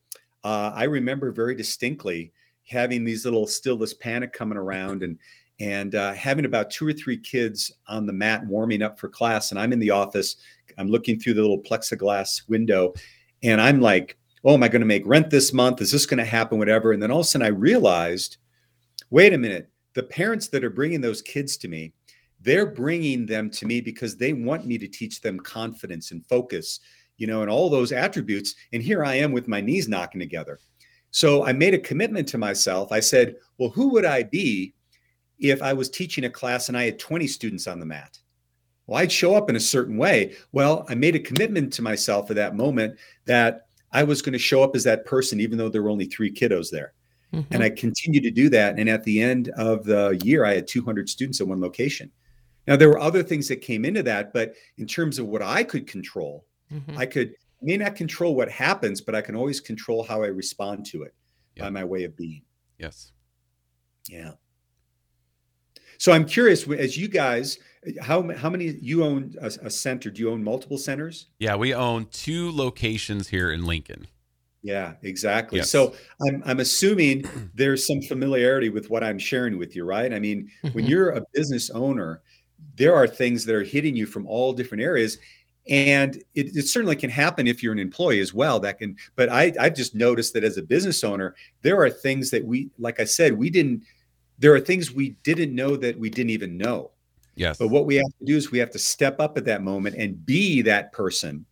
uh, 0.43 0.73
I 0.75 0.85
remember 0.85 1.31
very 1.31 1.55
distinctly 1.55 2.33
having 2.67 3.05
these 3.05 3.27
little 3.27 3.47
still 3.47 3.77
this 3.77 3.93
panic 3.93 4.33
coming 4.33 4.57
around 4.57 5.03
and 5.03 5.19
and 5.61 5.95
uh, 5.95 6.13
having 6.13 6.45
about 6.45 6.71
two 6.71 6.87
or 6.87 6.93
three 6.93 7.17
kids 7.17 7.73
on 7.87 8.07
the 8.07 8.13
mat 8.13 8.45
warming 8.47 8.83
up 8.83 8.99
for 8.99 9.09
class. 9.09 9.51
And 9.51 9.61
I'm 9.61 9.73
in 9.73 9.79
the 9.79 9.91
office. 9.91 10.37
I'm 10.79 10.89
looking 10.89 11.19
through 11.19 11.35
the 11.35 11.41
little 11.43 11.63
plexiglass 11.63 12.49
window, 12.49 12.95
and 13.43 13.61
I'm 13.61 13.81
like, 13.81 14.17
"Oh, 14.45 14.55
am 14.55 14.63
I 14.63 14.69
going 14.69 14.81
to 14.81 14.87
make 14.87 15.07
rent 15.07 15.31
this 15.31 15.53
month? 15.53 15.81
Is 15.81 15.93
this 15.93 16.07
going 16.07 16.19
to 16.19 16.25
happen? 16.25 16.59
Whatever." 16.59 16.93
And 16.93 17.03
then 17.03 17.11
all 17.11 17.21
of 17.21 17.27
a 17.27 17.29
sudden, 17.29 17.47
I 17.47 17.51
realized, 17.51 18.39
wait 19.11 19.33
a 19.33 19.39
minute. 19.39 19.71
The 19.95 20.03
parents 20.03 20.49
that 20.49 20.65
are 20.65 20.71
bringing 20.71 21.01
those 21.01 21.23
kids 21.23 21.57
to 21.59 21.69
me, 21.69 21.93
they're 22.41 22.67
bringing 22.67 23.27
them 23.27 23.49
to 23.51 23.67
me 23.67 23.81
because 23.81 24.17
they 24.17 24.33
want 24.33 24.67
me 24.67 24.77
to 24.79 24.89
teach 24.89 25.21
them 25.21 25.39
confidence 25.39 26.11
and 26.11 26.27
focus 26.27 26.81
you 27.17 27.27
know 27.27 27.43
and 27.43 27.51
all 27.51 27.71
those 27.71 27.93
attributes 27.93 28.55
and 28.73 28.83
here 28.83 29.05
i 29.05 29.15
am 29.15 29.33
with 29.33 29.49
my 29.49 29.61
knees 29.61 29.89
knocking 29.89 30.21
together 30.21 30.59
so 31.11 31.45
i 31.45 31.53
made 31.53 31.75
a 31.75 31.79
commitment 31.79 32.27
to 32.29 32.39
myself 32.39 32.91
i 32.93 33.01
said 33.01 33.37
well 33.59 33.71
who 33.71 33.89
would 33.89 34.05
i 34.05 34.23
be 34.23 34.74
if 35.51 35.63
i 35.63 35.73
was 35.73 35.89
teaching 35.91 36.25
a 36.25 36.31
class 36.31 36.69
and 36.69 36.77
i 36.77 36.85
had 36.85 36.99
20 36.99 37.27
students 37.27 37.67
on 37.67 37.79
the 37.81 37.87
mat 37.87 38.19
well 38.87 38.99
i'd 39.01 39.13
show 39.13 39.35
up 39.35 39.49
in 39.51 39.57
a 39.57 39.61
certain 39.61 39.97
way 39.97 40.35
well 40.53 40.85
i 40.89 40.95
made 40.95 41.15
a 41.15 41.21
commitment 41.21 41.73
to 41.73 41.83
myself 41.83 42.31
at 42.31 42.37
that 42.37 42.55
moment 42.57 42.97
that 43.25 43.67
i 43.93 44.03
was 44.03 44.23
going 44.23 44.33
to 44.33 44.39
show 44.39 44.63
up 44.63 44.75
as 44.77 44.85
that 44.85 45.05
person 45.07 45.41
even 45.41 45.57
though 45.59 45.69
there 45.69 45.83
were 45.83 45.91
only 45.91 46.07
three 46.07 46.31
kiddos 46.33 46.71
there 46.71 46.93
Mhm. 47.33 47.47
and 47.51 47.63
I 47.65 47.71
continued 47.71 48.23
to 48.23 48.31
do 48.31 48.49
that. 48.51 48.79
And 48.79 48.89
at 48.89 49.03
the 49.03 49.21
end 49.21 49.49
of 49.57 49.85
the 49.85 50.17
year, 50.23 50.45
I 50.45 50.55
had 50.55 50.69
200 50.69 51.09
students 51.09 51.41
at 51.41 51.49
one 51.49 51.61
location 51.61 52.13
Now, 52.69 52.77
there 52.77 52.89
were 52.89 53.01
other 53.01 53.25
things 53.25 53.49
that 53.49 53.57
came 53.57 53.85
into 53.85 54.05
that, 54.05 54.33
but 54.33 54.55
in 54.79 54.87
terms 54.87 55.19
of 55.19 55.27
what 55.27 55.43
I 55.43 55.65
could 55.65 55.89
control, 55.89 56.47
Mhm. 56.73 56.97
I 56.97 57.07
could 57.07 57.35
may 57.61 57.77
not 57.77 57.97
control 57.97 58.37
what 58.37 58.49
happens, 58.53 59.01
but 59.01 59.17
I 59.17 59.21
can 59.21 59.35
always 59.35 59.61
control 59.61 60.05
how 60.05 60.23
I 60.23 60.29
respond 60.29 60.87
to 60.87 61.03
it 61.03 61.13
Yeah. 61.57 61.65
by 61.65 61.71
my 61.71 61.83
way 61.85 62.05
of 62.05 62.15
being. 62.17 62.43
Yes. 62.79 63.11
Yeah. 64.09 64.35
So 66.05 66.13
I'm 66.13 66.27
curious, 66.27 66.69
as 66.69 66.99
you 66.99 67.09
guys, 67.09 67.59
how 68.03 68.31
how 68.35 68.51
many 68.51 68.67
you 68.83 69.03
own 69.03 69.35
a, 69.41 69.47
a 69.47 69.71
center? 69.71 70.11
Do 70.11 70.21
you 70.21 70.31
own 70.31 70.45
multiple 70.45 70.77
centers? 70.77 71.29
Yeah, 71.39 71.57
we 71.57 71.73
own 71.73 72.09
two 72.13 72.51
locations 72.51 73.29
here 73.29 73.51
in 73.51 73.65
Lincoln. 73.65 74.07
Yeah, 74.63 74.97
exactly. 75.01 75.61
Yes. 75.61 75.71
So 75.71 75.95
I'm 76.21 76.43
I'm 76.45 76.61
assuming 76.61 77.25
there's 77.55 77.87
some 77.87 78.03
familiarity 78.03 78.69
with 78.69 78.91
what 78.91 79.03
I'm 79.03 79.19
sharing 79.19 79.57
with 79.57 79.75
you, 79.75 79.87
right? 79.87 80.13
I 80.13 80.19
mean, 80.19 80.51
when 80.73 80.85
Mhm. 80.85 80.89
you're 80.91 81.11
a 81.13 81.23
business 81.33 81.71
owner, 81.71 82.21
there 82.77 82.95
are 82.95 83.09
things 83.09 83.47
that 83.47 83.55
are 83.55 83.63
hitting 83.63 83.97
you 83.97 84.05
from 84.05 84.27
all 84.27 84.53
different 84.53 84.83
areas. 84.83 85.17
And 85.67 86.17
it, 86.35 86.55
it 86.55 86.69
certainly 86.69 86.97
can 86.97 87.09
happen 87.09 87.47
if 87.47 87.63
you're 87.63 87.73
an 87.73 87.79
employee 87.79 88.21
as 88.21 88.35
well. 88.35 88.61
That 88.61 88.79
can, 88.79 88.97
but 89.17 89.31
I, 89.31 89.55
I've 89.59 89.75
just 89.75 89.95
noticed 89.95 90.35
that 90.35 90.45
as 90.45 90.59
a 90.59 90.63
business 90.63 91.03
owner, 91.03 91.35
there 91.63 91.81
are 91.81 91.89
things 91.89 92.29
that 92.33 92.45
we, 92.45 92.69
like 92.79 93.01
I 93.01 93.05
said, 93.05 93.39
we 93.39 93.49
didn't, 93.49 93.83
there 94.39 94.55
are 94.55 94.61
things 94.61 94.93
we 94.93 95.11
didn't 95.23 95.55
know 95.55 95.77
that 95.77 95.99
we 95.99 96.11
didn't 96.11 96.31
even 96.31 96.57
know. 96.57 96.91
Yes. 97.37 97.59
But 97.59 97.69
what 97.69 97.87
we 97.87 97.97
have 97.97 98.07
to 98.19 98.25
do 98.25 98.37
is 98.37 98.51
we 98.51 98.59
have 98.59 98.71
to 98.71 98.79
step 98.79 99.19
up 99.21 99.37
at 99.37 99.45
that 99.47 99.63
moment 99.63 99.97
and 99.97 100.25
be 100.25 100.63
that 100.63 100.93
person 100.93 101.45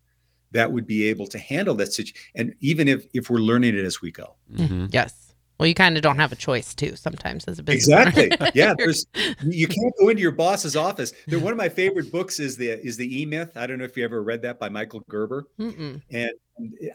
that 0.52 0.70
would 0.70 0.86
be 0.86 1.08
able 1.08 1.26
to 1.28 1.38
handle 1.38 1.74
that 1.76 1.92
situation. 1.92 2.16
And 2.34 2.54
even 2.60 2.86
if 2.88 3.06
if 3.14 3.30
we're 3.30 3.38
learning 3.38 3.76
it 3.76 3.84
as 3.84 4.00
we 4.00 4.10
go. 4.12 4.34
Mhm. 4.54 4.92
Yes. 4.92 5.14
Well, 5.58 5.66
you 5.68 5.74
kind 5.74 5.96
of 5.96 6.02
don't 6.02 6.16
have 6.18 6.32
a 6.32 6.36
choice 6.36 6.74
too 6.74 6.96
sometimes 6.96 7.44
as 7.44 7.58
a 7.58 7.62
business. 7.62 7.88
owner. 7.96 8.08
Exactly. 8.08 8.50
Yeah. 8.54 8.74
There's 8.76 9.06
you 9.44 9.66
can't 9.68 9.94
go 9.98 10.08
into 10.08 10.20
your 10.22 10.32
boss's 10.32 10.76
office. 10.76 11.12
There, 11.26 11.38
one 11.38 11.52
of 11.52 11.58
my 11.58 11.68
favorite 11.68 12.10
books 12.12 12.38
is 12.40 12.56
the 12.56 12.84
is 12.84 12.96
the 12.96 13.22
E 13.22 13.26
Myth. 13.26 13.56
I 13.56 13.66
don't 13.66 13.78
know 13.78 13.84
if 13.84 13.96
you 13.96 14.04
ever 14.04 14.22
read 14.22 14.42
that 14.42 14.58
by 14.58 14.68
Michael 14.68 15.02
Gerber. 15.08 15.46
Mm-mm. 15.58 16.00
And 16.10 16.30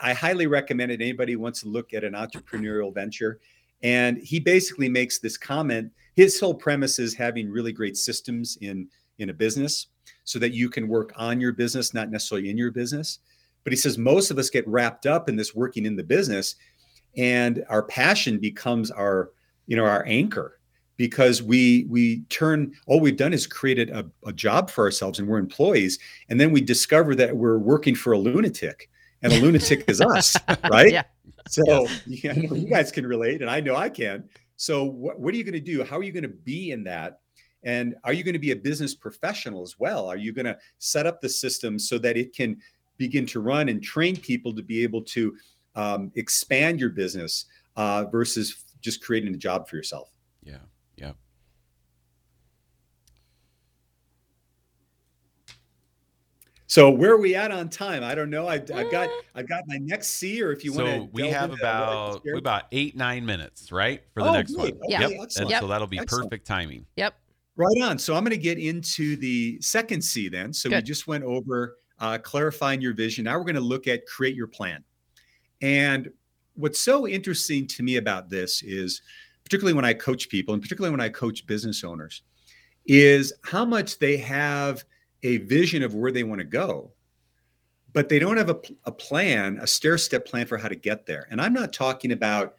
I 0.01 0.13
highly 0.13 0.47
recommend 0.47 0.91
it. 0.91 1.01
Anybody 1.01 1.33
who 1.33 1.39
wants 1.39 1.61
to 1.61 1.67
look 1.67 1.93
at 1.93 2.03
an 2.03 2.13
entrepreneurial 2.13 2.93
venture. 2.93 3.39
And 3.83 4.17
he 4.17 4.39
basically 4.39 4.89
makes 4.89 5.19
this 5.19 5.37
comment. 5.37 5.91
His 6.15 6.39
whole 6.39 6.55
premise 6.55 6.99
is 6.99 7.13
having 7.13 7.49
really 7.49 7.71
great 7.71 7.97
systems 7.97 8.57
in 8.61 8.87
in 9.19 9.29
a 9.29 9.33
business 9.33 9.87
so 10.23 10.39
that 10.39 10.53
you 10.53 10.69
can 10.69 10.87
work 10.87 11.11
on 11.15 11.41
your 11.41 11.53
business, 11.53 11.93
not 11.93 12.11
necessarily 12.11 12.49
in 12.49 12.57
your 12.57 12.71
business. 12.71 13.19
But 13.63 13.73
he 13.73 13.77
says 13.77 13.97
most 13.97 14.31
of 14.31 14.37
us 14.37 14.49
get 14.49 14.67
wrapped 14.67 15.05
up 15.05 15.29
in 15.29 15.35
this 15.35 15.55
working 15.55 15.85
in 15.85 15.95
the 15.95 16.03
business, 16.03 16.55
and 17.17 17.65
our 17.69 17.83
passion 17.83 18.39
becomes 18.39 18.91
our, 18.91 19.31
you 19.65 19.75
know, 19.75 19.85
our 19.85 20.05
anchor 20.07 20.59
because 20.95 21.43
we 21.43 21.85
we 21.89 22.21
turn 22.29 22.73
all 22.87 22.99
we've 22.99 23.17
done 23.17 23.33
is 23.33 23.45
created 23.45 23.89
a, 23.89 24.05
a 24.25 24.33
job 24.33 24.69
for 24.69 24.83
ourselves 24.83 25.19
and 25.19 25.27
we're 25.27 25.37
employees, 25.37 25.99
and 26.29 26.39
then 26.39 26.51
we 26.51 26.61
discover 26.61 27.15
that 27.15 27.35
we're 27.35 27.59
working 27.59 27.95
for 27.95 28.13
a 28.13 28.17
lunatic, 28.17 28.89
and 29.21 29.33
a 29.33 29.39
lunatic 29.41 29.83
is 29.87 30.01
us, 30.01 30.35
right? 30.71 30.91
Yeah. 30.91 31.03
So 31.47 31.87
yeah, 32.05 32.31
I 32.35 32.35
you 32.35 32.69
guys 32.69 32.91
can 32.91 33.05
relate, 33.05 33.41
and 33.41 33.49
I 33.49 33.59
know 33.59 33.75
I 33.75 33.89
can. 33.89 34.23
So 34.55 34.83
what, 34.83 35.19
what 35.19 35.33
are 35.33 35.37
you 35.37 35.43
going 35.43 35.53
to 35.53 35.59
do? 35.59 35.83
How 35.83 35.97
are 35.97 36.03
you 36.03 36.11
going 36.11 36.23
to 36.23 36.29
be 36.29 36.71
in 36.71 36.83
that? 36.85 37.19
And 37.63 37.95
are 38.03 38.13
you 38.13 38.23
going 38.23 38.33
to 38.33 38.39
be 38.39 38.51
a 38.51 38.55
business 38.55 38.95
professional 38.95 39.61
as 39.61 39.79
well? 39.79 40.07
Are 40.07 40.17
you 40.17 40.31
going 40.31 40.45
to 40.45 40.57
set 40.77 41.05
up 41.05 41.21
the 41.21 41.29
system 41.29 41.77
so 41.79 41.97
that 41.99 42.17
it 42.17 42.35
can 42.35 42.57
begin 42.97 43.25
to 43.27 43.39
run 43.39 43.69
and 43.69 43.81
train 43.81 44.15
people 44.15 44.53
to 44.55 44.63
be 44.63 44.83
able 44.83 45.01
to 45.03 45.35
um, 45.75 46.11
expand 46.15 46.79
your 46.79 46.89
business 46.89 47.45
uh, 47.75 48.05
versus 48.05 48.63
just 48.81 49.03
creating 49.03 49.33
a 49.33 49.37
job 49.37 49.67
for 49.67 49.75
yourself? 49.75 50.09
Yeah. 50.43 50.57
Yeah. 50.95 51.11
So 56.77 56.91
where 56.91 57.11
are 57.11 57.17
we 57.17 57.33
at 57.33 57.49
on 57.49 57.69
time? 57.69 58.03
I 58.03 58.13
don't 58.13 58.29
know. 58.29 58.47
I've, 58.47 58.69
I've 58.71 58.91
got 58.91 59.09
I've 59.33 59.49
got 59.49 59.63
my 59.65 59.79
next 59.81 60.09
C, 60.09 60.43
or 60.43 60.51
if 60.51 60.63
you 60.63 60.71
so 60.73 60.85
want 60.85 61.05
to. 61.05 61.09
we 61.11 61.27
have 61.27 61.51
about 61.51 62.23
we 62.23 62.37
about 62.37 62.65
eight 62.71 62.95
nine 62.95 63.25
minutes, 63.25 63.71
right, 63.71 64.03
for 64.13 64.21
the 64.21 64.29
Oh, 64.29 64.33
next 64.33 64.53
great. 64.53 64.75
one. 64.75 64.87
Yeah. 64.87 65.05
Okay, 65.05 65.13
Yep. 65.15 65.23
excellent. 65.23 65.51
And 65.53 65.59
so 65.59 65.67
that'll 65.67 65.87
be 65.87 65.97
Excellent. 65.97 66.25
perfect 66.29 66.45
timing. 66.45 66.85
Yep. 66.95 67.15
Right 67.55 67.81
on. 67.81 67.97
So 67.97 68.13
I'm 68.15 68.23
going 68.23 68.29
to 68.29 68.37
get 68.37 68.59
into 68.59 69.15
the 69.15 69.59
second 69.59 70.03
C 70.03 70.29
then. 70.29 70.53
So 70.53 70.69
we 70.69 70.79
just 70.83 71.07
went 71.07 71.23
over 71.23 71.77
uh, 71.97 72.19
clarifying 72.19 72.79
your 72.79 72.93
vision. 72.93 73.23
Now 73.23 73.39
we're 73.39 73.45
going 73.45 73.55
to 73.55 73.61
look 73.61 73.87
at 73.87 74.05
create 74.05 74.35
your 74.35 74.45
plan. 74.45 74.83
And 75.63 76.11
what's 76.53 76.79
so 76.79 77.07
interesting 77.07 77.65
to 77.69 77.81
me 77.81 77.95
about 77.95 78.29
this 78.29 78.61
is, 78.61 79.01
particularly 79.43 79.73
when 79.73 79.83
I 79.85 79.95
coach 79.95 80.29
people, 80.29 80.53
and 80.53 80.61
particularly 80.61 80.91
when 80.91 81.01
I 81.01 81.09
coach 81.09 81.47
business 81.47 81.83
owners, 81.83 82.21
is 82.85 83.33
how 83.45 83.65
much 83.65 83.97
they 83.97 84.17
have 84.17 84.85
a 85.23 85.37
vision 85.37 85.83
of 85.83 85.93
where 85.93 86.11
they 86.11 86.23
want 86.23 86.39
to 86.39 86.45
go, 86.45 86.91
but 87.93 88.09
they 88.09 88.19
don't 88.19 88.37
have 88.37 88.49
a, 88.49 88.59
a 88.85 88.91
plan, 88.91 89.57
a 89.61 89.67
stair 89.67 89.97
step 89.97 90.25
plan 90.25 90.45
for 90.45 90.57
how 90.57 90.67
to 90.67 90.75
get 90.75 91.05
there. 91.05 91.27
And 91.31 91.41
I'm 91.41 91.53
not 91.53 91.73
talking 91.73 92.11
about 92.11 92.55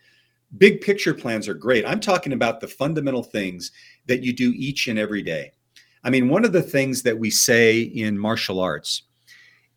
big 0.56 0.80
picture 0.80 1.14
plans 1.14 1.48
are 1.48 1.54
great. 1.54 1.86
I'm 1.86 2.00
talking 2.00 2.32
about 2.32 2.60
the 2.60 2.68
fundamental 2.68 3.22
things 3.22 3.70
that 4.06 4.22
you 4.22 4.32
do 4.32 4.52
each 4.56 4.88
and 4.88 4.98
every 4.98 5.22
day. 5.22 5.52
I 6.04 6.10
mean, 6.10 6.28
one 6.28 6.44
of 6.44 6.52
the 6.52 6.62
things 6.62 7.02
that 7.02 7.18
we 7.18 7.30
say 7.30 7.80
in 7.80 8.18
martial 8.18 8.60
arts 8.60 9.02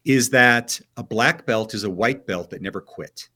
is 0.05 0.29
that 0.29 0.79
a 0.97 1.03
black 1.03 1.45
belt 1.45 1.73
is 1.73 1.83
a 1.83 1.89
white 1.89 2.25
belt 2.25 2.49
that 2.51 2.61
never 2.61 2.81
quit. 2.81 3.27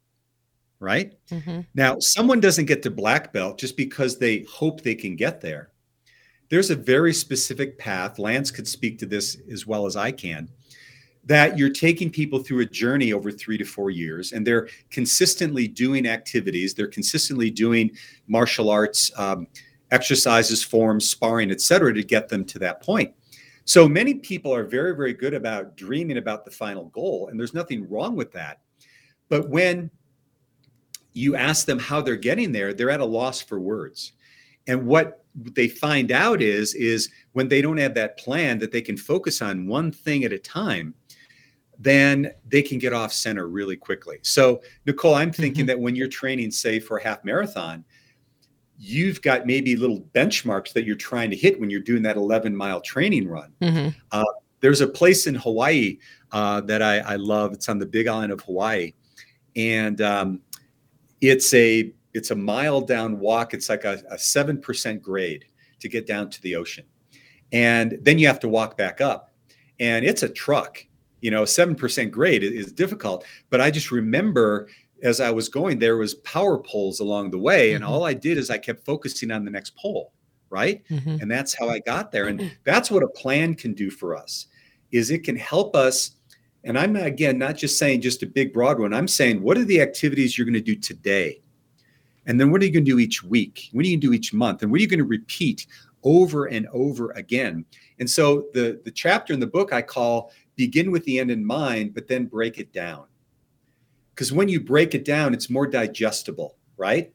Right? 0.80 1.14
hmm 1.30 1.62
Now, 1.74 1.98
someone 2.00 2.40
doesn't 2.40 2.66
get 2.66 2.84
to 2.84 2.92
black 2.92 3.34
belt 3.34 3.58
just 3.58 3.78
because 3.78 4.18
they 4.18 4.46
hope 4.50 4.82
they 4.82 4.96
can 4.96 5.16
get 5.16 5.42
there. 5.42 5.72
There's 6.56 6.70
a 6.70 6.76
very 6.78 7.14
specific 7.14 7.78
path. 7.78 8.18
Lance 8.18 8.50
could 8.50 8.66
speak 8.66 8.98
to 9.00 9.06
this 9.06 9.36
as 9.52 9.68
well 9.68 9.86
as 9.86 9.98
I 9.98 10.10
can. 10.10 10.48
That 11.26 11.58
you're 11.58 11.70
taking 11.70 12.10
people 12.10 12.40
through 12.40 12.62
a 12.62 12.66
journey 12.66 13.12
over 13.12 13.30
three 13.30 13.58
to 13.58 13.66
four 13.66 13.90
years, 13.90 14.32
and 14.32 14.48
they're 14.48 14.70
consistently 14.90 15.68
doing 15.68 16.08
activities. 16.08 16.74
They're 16.74 16.88
consistently 16.88 17.52
doing 17.52 17.92
martial 18.28 18.70
arts 18.70 19.12
um, 19.18 19.48
exercises, 19.92 20.64
forms, 20.64 21.10
sparring, 21.10 21.52
et 21.52 21.60
cetera, 21.60 21.94
to 21.94 22.02
get 22.02 22.30
them 22.30 22.46
to 22.46 22.60
that 22.60 22.82
point. 22.82 23.14
So 23.66 23.90
many 23.90 24.14
people 24.14 24.56
are 24.56 24.64
very, 24.64 24.96
very 24.96 25.14
good 25.14 25.34
about 25.34 25.76
dreaming 25.76 26.20
about 26.20 26.46
the 26.46 26.52
final 26.52 26.86
goal, 26.86 27.28
and 27.28 27.38
there's 27.38 27.54
nothing 27.54 27.86
wrong 27.90 28.16
with 28.16 28.32
that. 28.32 28.62
But 29.28 29.50
when 29.50 29.92
you 31.12 31.36
ask 31.36 31.66
them 31.66 31.80
how 31.80 32.00
they're 32.00 32.16
getting 32.16 32.54
there, 32.54 32.74
they're 32.74 32.92
at 32.92 33.02
a 33.02 33.06
loss 33.06 33.42
for 33.42 33.60
words. 33.60 34.14
And 34.68 34.88
what 34.88 35.25
they 35.36 35.68
find 35.68 36.12
out 36.12 36.42
is 36.42 36.74
is 36.74 37.10
when 37.34 37.48
they 37.48 37.62
don't 37.62 37.78
have 37.78 37.94
that 37.96 38.18
plan 38.18 38.58
that 38.60 38.72
they 38.72 38.82
can 38.82 38.98
focus 38.98 39.42
on 39.42 39.68
one 39.68 39.92
thing 39.92 40.24
at 40.24 40.32
a 40.32 40.40
time, 40.40 40.94
then 41.78 42.32
they 42.48 42.62
can 42.62 42.80
get 42.80 42.94
off 42.94 43.12
center 43.12 43.48
really 43.48 43.76
quickly. 43.76 44.20
So, 44.22 44.62
Nicole, 44.86 45.16
I'm 45.16 45.32
thinking 45.32 45.66
that 45.66 45.80
when 45.80 45.96
you're 45.96 46.08
training, 46.08 46.52
say, 46.52 46.80
for 46.80 46.98
a 46.98 47.04
half 47.04 47.24
marathon, 47.24 47.84
you've 48.78 49.22
got 49.22 49.46
maybe 49.46 49.76
little 49.76 50.02
benchmarks 50.14 50.74
that 50.74 50.86
you're 50.86 50.96
trying 50.96 51.30
to 51.30 51.36
hit 51.36 51.60
when 51.60 51.70
you're 51.70 51.80
doing 51.80 52.04
that 52.04 52.18
11 52.18 52.56
mile 52.56 52.82
training 52.82 53.28
run. 53.28 53.54
hmm 53.62 53.90
There's 54.62 54.82
a 54.82 54.88
place 54.88 55.28
in 55.28 55.36
Hawaii 55.36 55.98
uh, 56.32 56.62
that 56.62 56.82
I, 56.82 57.00
I 57.00 57.16
love. 57.18 57.54
It's 57.54 57.70
on 57.70 57.78
the 57.78 57.86
Big 57.86 58.08
Island 58.08 58.32
of 58.32 58.42
Hawaii, 58.42 58.94
and 59.56 60.02
um, 60.02 60.42
it's 61.22 61.54
a 61.54 61.94
it's 62.16 62.32
a 62.32 62.36
mile 62.36 62.82
down 62.82 63.20
walk. 63.20 63.54
It's 63.54 63.70
like 63.70 63.84
a 63.84 64.18
seven 64.18 64.60
percent 64.60 65.02
grade 65.02 65.46
to 65.80 65.90
get 65.90 66.08
down 66.08 66.30
to 66.32 66.42
the 66.42 66.56
ocean, 66.56 66.86
and 67.52 67.98
then 68.02 68.18
you 68.18 68.28
have 68.28 68.40
to 68.40 68.50
walk 68.50 68.78
back 68.78 69.02
up, 69.02 69.32
and 69.80 70.06
it's 70.06 70.24
a 70.24 70.30
truck. 70.30 70.84
You 71.22 71.32
know, 71.32 71.46
seven 71.46 71.76
percent 71.76 72.12
grade 72.12 72.44
is, 72.44 72.72
difficult. 72.72 73.26
But 73.50 73.62
I 73.62 73.70
just 73.72 73.92
remember 73.92 74.68
as 75.04 75.20
I 75.20 75.30
was 75.30 75.50
going, 75.50 75.78
there 75.80 75.98
was 75.98 76.16
power 76.16 76.58
poles 76.58 77.00
along 77.02 77.32
the 77.32 77.38
way, 77.38 77.74
and 77.74 77.84
Mhm. 77.84 77.88
all 77.90 78.04
I 78.06 78.14
did 78.14 78.38
is 78.38 78.50
I 78.50 78.58
kept 78.58 78.86
focusing 78.86 79.30
on 79.32 79.44
the 79.46 79.52
next 79.52 79.76
pole, 79.76 80.14
right? 80.50 80.84
hmm 80.88 81.18
and 81.22 81.30
that's 81.32 81.54
how 81.58 81.70
i 81.70 81.80
got 81.80 82.12
there 82.12 82.28
and 82.28 82.52
that's 82.66 82.92
what 82.92 83.02
a 83.04 83.08
plan 83.08 83.56
can 83.56 83.74
do 83.74 83.90
for 83.90 84.16
us 84.16 84.48
is 84.92 85.10
it 85.12 85.24
can 85.24 85.36
help 85.36 85.76
us 85.76 86.12
and 86.66 86.78
i'm 86.78 86.96
again 86.98 87.38
not 87.38 87.56
just 87.56 87.78
saying 87.80 88.02
just 88.02 88.22
a 88.22 88.26
big 88.28 88.52
broad 88.54 88.80
one 88.80 88.94
i'm 88.94 89.08
saying 89.08 89.42
what 89.42 89.58
are 89.58 89.64
the 89.66 89.80
activities 89.82 90.38
you're 90.38 90.46
going 90.46 90.54
to 90.54 90.60
do 90.74 90.76
today 90.76 91.42
and 92.26 92.40
then 92.40 92.52
what 92.52 92.62
are 92.62 92.66
you 92.66 92.72
going 92.72 92.86
to 92.86 92.92
do 92.92 93.00
each 93.00 93.24
week? 93.24 93.70
What 93.72 93.86
are 93.86 93.88
you 93.88 93.94
going 93.94 94.02
to 94.02 94.08
do 94.08 94.14
each 94.14 94.34
month? 94.34 94.64
And 94.64 94.72
what 94.72 94.80
are 94.80 94.82
you 94.82 94.88
going 94.88 95.00
to 95.00 95.06
repeat 95.06 95.68
over 96.04 96.46
and 96.46 96.68
over 96.74 97.12
again? 97.12 97.66
And 98.00 98.10
so 98.10 98.48
the 98.54 98.82
the 98.84 98.92
chapter 98.92 99.34
in 99.34 99.40
the 99.40 99.48
book 99.48 99.74
i 99.74 99.82
call 99.82 100.32
begin 100.56 100.92
with 100.92 101.04
the 101.06 101.20
end 101.20 101.32
in 101.32 101.46
mind 101.46 101.94
but 101.94 102.08
then 102.08 102.26
break 102.26 102.58
it 102.60 102.74
down. 102.74 103.06
Because 104.14 104.32
when 104.32 104.50
you 104.50 104.60
break 104.60 104.96
it 104.96 105.06
down 105.06 105.34
it's 105.34 105.50
more 105.50 105.68
digestible 105.68 106.58
right? 106.78 107.12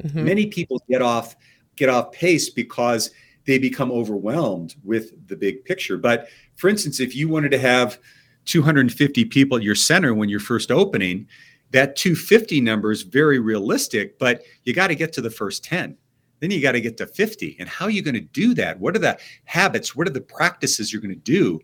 Hmm 0.00 0.24
many 0.24 0.46
people 0.46 0.80
get 0.88 1.02
off 1.02 1.36
get 1.76 1.88
off 1.88 2.12
pace 2.12 2.48
because 2.50 3.10
they 3.46 3.58
become 3.58 3.90
overwhelmed 3.90 4.76
with 4.84 5.26
the 5.26 5.36
big 5.36 5.64
picture. 5.64 5.96
But 5.96 6.28
for 6.56 6.68
instance 6.68 7.00
if 7.00 7.16
you 7.16 7.28
wanted 7.28 7.50
to 7.50 7.58
have 7.58 7.98
250 8.44 9.26
people 9.26 9.58
at 9.58 9.62
your 9.62 9.74
center 9.74 10.14
when 10.14 10.28
you're 10.28 10.40
first 10.40 10.70
opening 10.70 11.26
that 11.70 11.96
250 11.96 12.60
number 12.60 12.90
is 12.90 13.02
very 13.02 13.38
realistic 13.38 14.18
but 14.18 14.42
you 14.64 14.72
got 14.72 14.88
to 14.88 14.94
get 14.94 15.12
to 15.12 15.20
the 15.20 15.30
first 15.30 15.64
10 15.64 15.96
Then 16.40 16.50
you 16.50 16.62
got 16.62 16.72
to 16.72 16.80
get 16.80 16.96
to 16.98 17.06
50. 17.06 17.56
And 17.58 17.68
how 17.68 17.86
are 17.86 17.90
you 17.90 18.02
going 18.02 18.14
to 18.14 18.20
do 18.20 18.54
that? 18.54 18.78
What 18.78 18.94
are 18.96 19.00
the 19.00 19.18
habits? 19.44 19.96
What 19.96 20.06
are 20.06 20.12
the 20.12 20.20
practices 20.20 20.92
you're 20.92 21.02
going 21.02 21.14
to 21.14 21.20
do? 21.20 21.60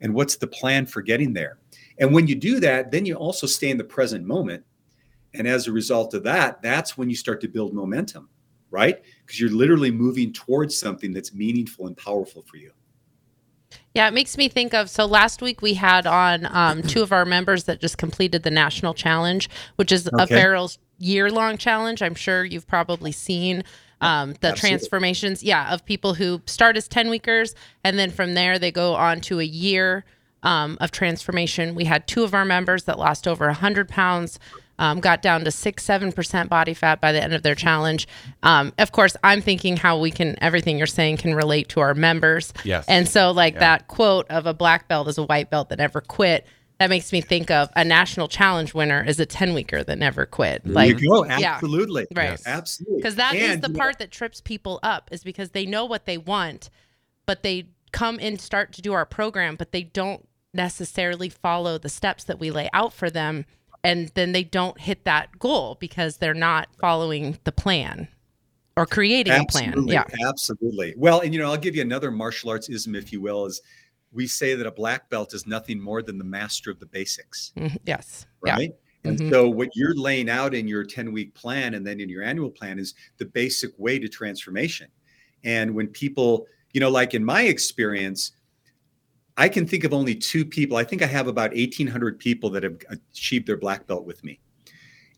And 0.00 0.14
what's 0.14 0.36
the 0.36 0.46
plan 0.46 0.86
for 0.86 1.02
getting 1.02 1.32
there? 1.32 1.58
And 1.98 2.12
when 2.12 2.26
you 2.26 2.34
do 2.34 2.60
that, 2.60 2.90
then 2.90 3.06
you 3.06 3.14
also 3.14 3.46
stay 3.46 3.70
in 3.70 3.78
the 3.78 3.84
present 3.84 4.26
moment. 4.26 4.64
And 5.34 5.46
as 5.46 5.66
a 5.66 5.72
result 5.72 6.14
of 6.14 6.22
that, 6.24 6.62
that's 6.62 6.96
when 6.96 7.10
you 7.10 7.16
start 7.16 7.40
to 7.42 7.48
build 7.48 7.74
momentum, 7.74 8.28
right? 8.70 9.02
Because 9.24 9.40
you're 9.40 9.50
literally 9.50 9.90
moving 9.90 10.32
towards 10.32 10.78
something 10.78 11.12
that's 11.12 11.34
meaningful 11.34 11.86
and 11.86 11.96
powerful 11.96 12.42
for 12.42 12.56
you. 12.56 12.72
Yeah, 13.94 14.08
it 14.08 14.12
makes 14.14 14.36
me 14.36 14.48
think 14.48 14.74
of 14.74 14.90
so 14.90 15.06
last 15.06 15.40
week 15.40 15.62
we 15.62 15.74
had 15.74 16.04
on 16.06 16.46
um, 16.50 16.82
two 16.82 17.00
of 17.02 17.12
our 17.12 17.24
members 17.24 17.64
that 17.64 17.80
just 17.80 17.96
completed 17.96 18.42
the 18.42 18.50
national 18.50 18.92
challenge, 18.92 19.48
which 19.76 19.92
is 19.92 20.08
a 20.08 20.22
Okay. 20.22 20.34
Farrell's 20.34 20.78
year 20.98 21.30
long 21.30 21.56
challenge. 21.56 22.02
I'm 22.02 22.16
sure 22.16 22.44
you've 22.44 22.66
probably 22.66 23.12
seen 23.12 23.62
um, 24.00 24.32
the 24.40 24.48
Absolutely. 24.48 24.68
transformations, 24.70 25.42
yeah, 25.44 25.72
of 25.72 25.84
people 25.84 26.14
who 26.14 26.42
start 26.46 26.76
as 26.76 26.88
10 26.88 27.08
weekers 27.08 27.54
and 27.84 27.96
then 27.98 28.10
from 28.10 28.34
there 28.34 28.58
they 28.58 28.72
go 28.72 28.94
on 28.94 29.20
to 29.22 29.38
a 29.38 29.44
year 29.44 30.04
um, 30.42 30.76
of 30.80 30.90
transformation. 30.90 31.74
We 31.76 31.84
had 31.84 32.06
two 32.08 32.24
of 32.24 32.34
our 32.34 32.44
members 32.44 32.84
that 32.84 32.98
lost 32.98 33.28
over 33.28 33.46
100 33.46 33.88
pounds. 33.88 34.38
Um, 34.78 35.00
got 35.00 35.22
down 35.22 35.44
to 35.44 35.50
six, 35.50 35.84
seven 35.84 36.10
percent 36.10 36.50
body 36.50 36.74
fat 36.74 37.00
by 37.00 37.12
the 37.12 37.22
end 37.22 37.32
of 37.32 37.42
their 37.42 37.54
challenge. 37.54 38.08
Um, 38.42 38.72
of 38.78 38.90
course, 38.92 39.16
I'm 39.22 39.40
thinking 39.40 39.76
how 39.76 39.98
we 39.98 40.10
can 40.10 40.36
everything 40.42 40.78
you're 40.78 40.86
saying 40.86 41.18
can 41.18 41.34
relate 41.34 41.68
to 41.70 41.80
our 41.80 41.94
members. 41.94 42.52
Yes. 42.64 42.84
And 42.88 43.08
so, 43.08 43.30
like 43.30 43.58
that 43.60 43.86
quote 43.86 44.26
of 44.30 44.46
a 44.46 44.54
black 44.54 44.88
belt 44.88 45.08
is 45.08 45.18
a 45.18 45.22
white 45.22 45.50
belt 45.50 45.68
that 45.68 45.78
never 45.78 46.00
quit. 46.00 46.46
That 46.80 46.90
makes 46.90 47.12
me 47.12 47.20
think 47.20 47.52
of 47.52 47.70
a 47.76 47.84
national 47.84 48.26
challenge 48.26 48.74
winner 48.74 49.02
is 49.04 49.20
a 49.20 49.26
10 49.26 49.54
weeker 49.54 49.84
that 49.84 49.96
never 49.96 50.26
quit. 50.26 50.66
Like, 50.66 51.00
you 51.00 51.08
go. 51.08 51.24
yeah. 51.24 51.54
Absolutely. 51.54 52.08
Right. 52.12 52.30
Yes. 52.30 52.42
Absolutely. 52.46 52.96
because 52.96 53.14
that 53.14 53.36
is 53.36 53.52
And, 53.52 53.62
the 53.62 53.70
part 53.70 54.00
that 54.00 54.10
trips 54.10 54.40
people 54.40 54.80
up 54.82 55.08
is 55.12 55.22
because 55.22 55.50
they 55.50 55.66
know 55.66 55.84
what 55.84 56.04
they 56.04 56.18
want, 56.18 56.70
but 57.26 57.44
they 57.44 57.68
come 57.92 58.18
and 58.20 58.40
start 58.40 58.72
to 58.72 58.82
do 58.82 58.92
our 58.92 59.06
program, 59.06 59.54
but 59.54 59.70
they 59.70 59.84
don't 59.84 60.26
necessarily 60.52 61.28
follow 61.28 61.78
the 61.78 61.88
steps 61.88 62.24
that 62.24 62.40
we 62.40 62.50
lay 62.50 62.68
out 62.72 62.92
for 62.92 63.08
them. 63.08 63.46
And 63.84 64.08
then 64.14 64.32
they 64.32 64.42
don't 64.44 64.80
hit 64.80 65.04
that 65.04 65.38
goal 65.38 65.76
because 65.78 66.16
they're 66.16 66.34
not 66.34 66.68
following 66.80 67.38
the 67.44 67.52
plan 67.52 68.08
or 68.76 68.86
creating 68.86 69.32
a 69.34 69.44
plan. 69.44 69.86
Yeah. 69.86 70.04
absolutely. 70.26 70.94
Well, 70.96 71.20
and 71.20 71.32
you 71.34 71.40
know, 71.40 71.50
I'll 71.50 71.58
give 71.58 71.76
you 71.76 71.82
another 71.82 72.10
martial 72.10 72.50
arts 72.50 72.68
ism, 72.68 72.94
if 72.96 73.12
you 73.12 73.20
will, 73.20 73.44
is 73.46 73.60
we 74.12 74.26
say 74.26 74.54
that 74.54 74.66
a 74.66 74.70
black 74.72 75.10
belt 75.10 75.34
is 75.34 75.46
nothing 75.46 75.78
more 75.78 76.00
than 76.02 76.18
the 76.18 76.24
master 76.24 76.70
of 76.70 76.80
the 76.80 76.86
basics, 76.86 77.52
Mhm. 77.56 77.76
Yes. 77.84 78.26
Yeah. 78.44 78.54
right? 78.54 78.70
And 79.04 79.18
Mhm. 79.18 79.30
so, 79.30 79.48
what 79.50 79.68
you're 79.74 79.94
laying 79.94 80.30
out 80.30 80.54
in 80.54 80.66
your 80.66 80.82
10 80.82 81.12
week 81.12 81.34
plan 81.34 81.74
and 81.74 81.86
then 81.86 82.00
in 82.00 82.08
your 82.08 82.22
annual 82.22 82.50
plan 82.50 82.78
is 82.78 82.94
the 83.18 83.26
basic 83.26 83.78
way 83.78 83.98
to 83.98 84.08
transformation. 84.08 84.88
And 85.42 85.74
when 85.74 85.88
people, 85.88 86.46
you 86.72 86.80
know, 86.80 86.88
like 86.90 87.12
in 87.12 87.22
my 87.24 87.42
experience, 87.42 88.32
I 89.36 89.48
can 89.48 89.66
think 89.66 89.84
of 89.84 89.92
only 89.92 90.14
two 90.14 90.44
people. 90.44 90.76
I 90.76 90.84
think 90.84 91.02
I 91.02 91.06
have 91.06 91.26
about 91.26 91.50
1,800 91.50 92.18
people 92.18 92.50
that 92.50 92.62
have 92.62 92.76
achieved 92.90 93.46
their 93.46 93.56
black 93.56 93.86
belt 93.86 94.04
with 94.04 94.22
me. 94.22 94.38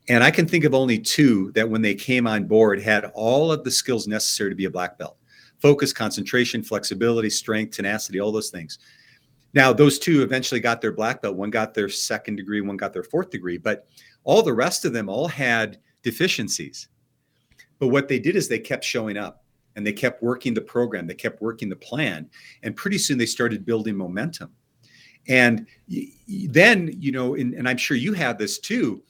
And 0.08 0.22
I 0.22 0.30
can 0.30 0.46
think 0.46 0.64
of 0.64 0.74
only 0.74 0.98
two 0.98 1.52
that 1.52 1.68
when 1.68 1.82
they 1.82 1.94
came 1.94 2.26
on 2.26 2.44
board 2.44 2.80
had 2.80 3.06
all 3.14 3.50
of 3.52 3.64
the 3.64 3.70
skills 3.70 4.06
necessary 4.06 4.50
to 4.50 4.56
be 4.56 4.66
a 4.66 4.70
black 4.70 4.98
belt 4.98 5.16
focus, 5.58 5.92
concentration, 5.92 6.62
flexibility, 6.62 7.30
strength, 7.30 7.74
tenacity, 7.74 8.20
all 8.20 8.30
those 8.30 8.50
things. 8.50 8.78
Now, 9.54 9.72
those 9.72 9.98
two 9.98 10.22
eventually 10.22 10.60
got 10.60 10.82
their 10.82 10.92
black 10.92 11.22
belt. 11.22 11.34
One 11.34 11.48
got 11.48 11.72
their 11.72 11.88
second 11.88 12.36
degree, 12.36 12.60
one 12.60 12.76
got 12.76 12.92
their 12.92 13.02
fourth 13.02 13.30
degree, 13.30 13.56
but 13.56 13.88
all 14.24 14.42
the 14.42 14.52
rest 14.52 14.84
of 14.84 14.92
them 14.92 15.08
all 15.08 15.28
had 15.28 15.78
deficiencies. 16.02 16.88
But 17.78 17.88
what 17.88 18.06
they 18.06 18.18
did 18.18 18.36
is 18.36 18.48
they 18.48 18.58
kept 18.58 18.84
showing 18.84 19.16
up 19.16 19.45
and 19.76 19.86
they 19.86 19.92
kept 19.92 20.22
working 20.22 20.54
the 20.54 20.60
program, 20.60 21.06
they 21.06 21.14
kept 21.14 21.40
working 21.40 21.68
the 21.68 21.76
plan. 21.76 22.28
And 22.62 22.74
pretty 22.74 22.98
soon 22.98 23.18
they 23.18 23.26
started 23.26 23.64
building 23.64 23.94
momentum. 23.96 24.50
And 25.28 25.66
then, 26.28 26.94
you 26.98 27.12
know, 27.12 27.34
and, 27.34 27.54
and 27.54 27.68
I'm 27.68 27.76
sure 27.76 27.96
you 27.96 28.12
have 28.14 28.38
this 28.38 28.58
too, 28.58 29.02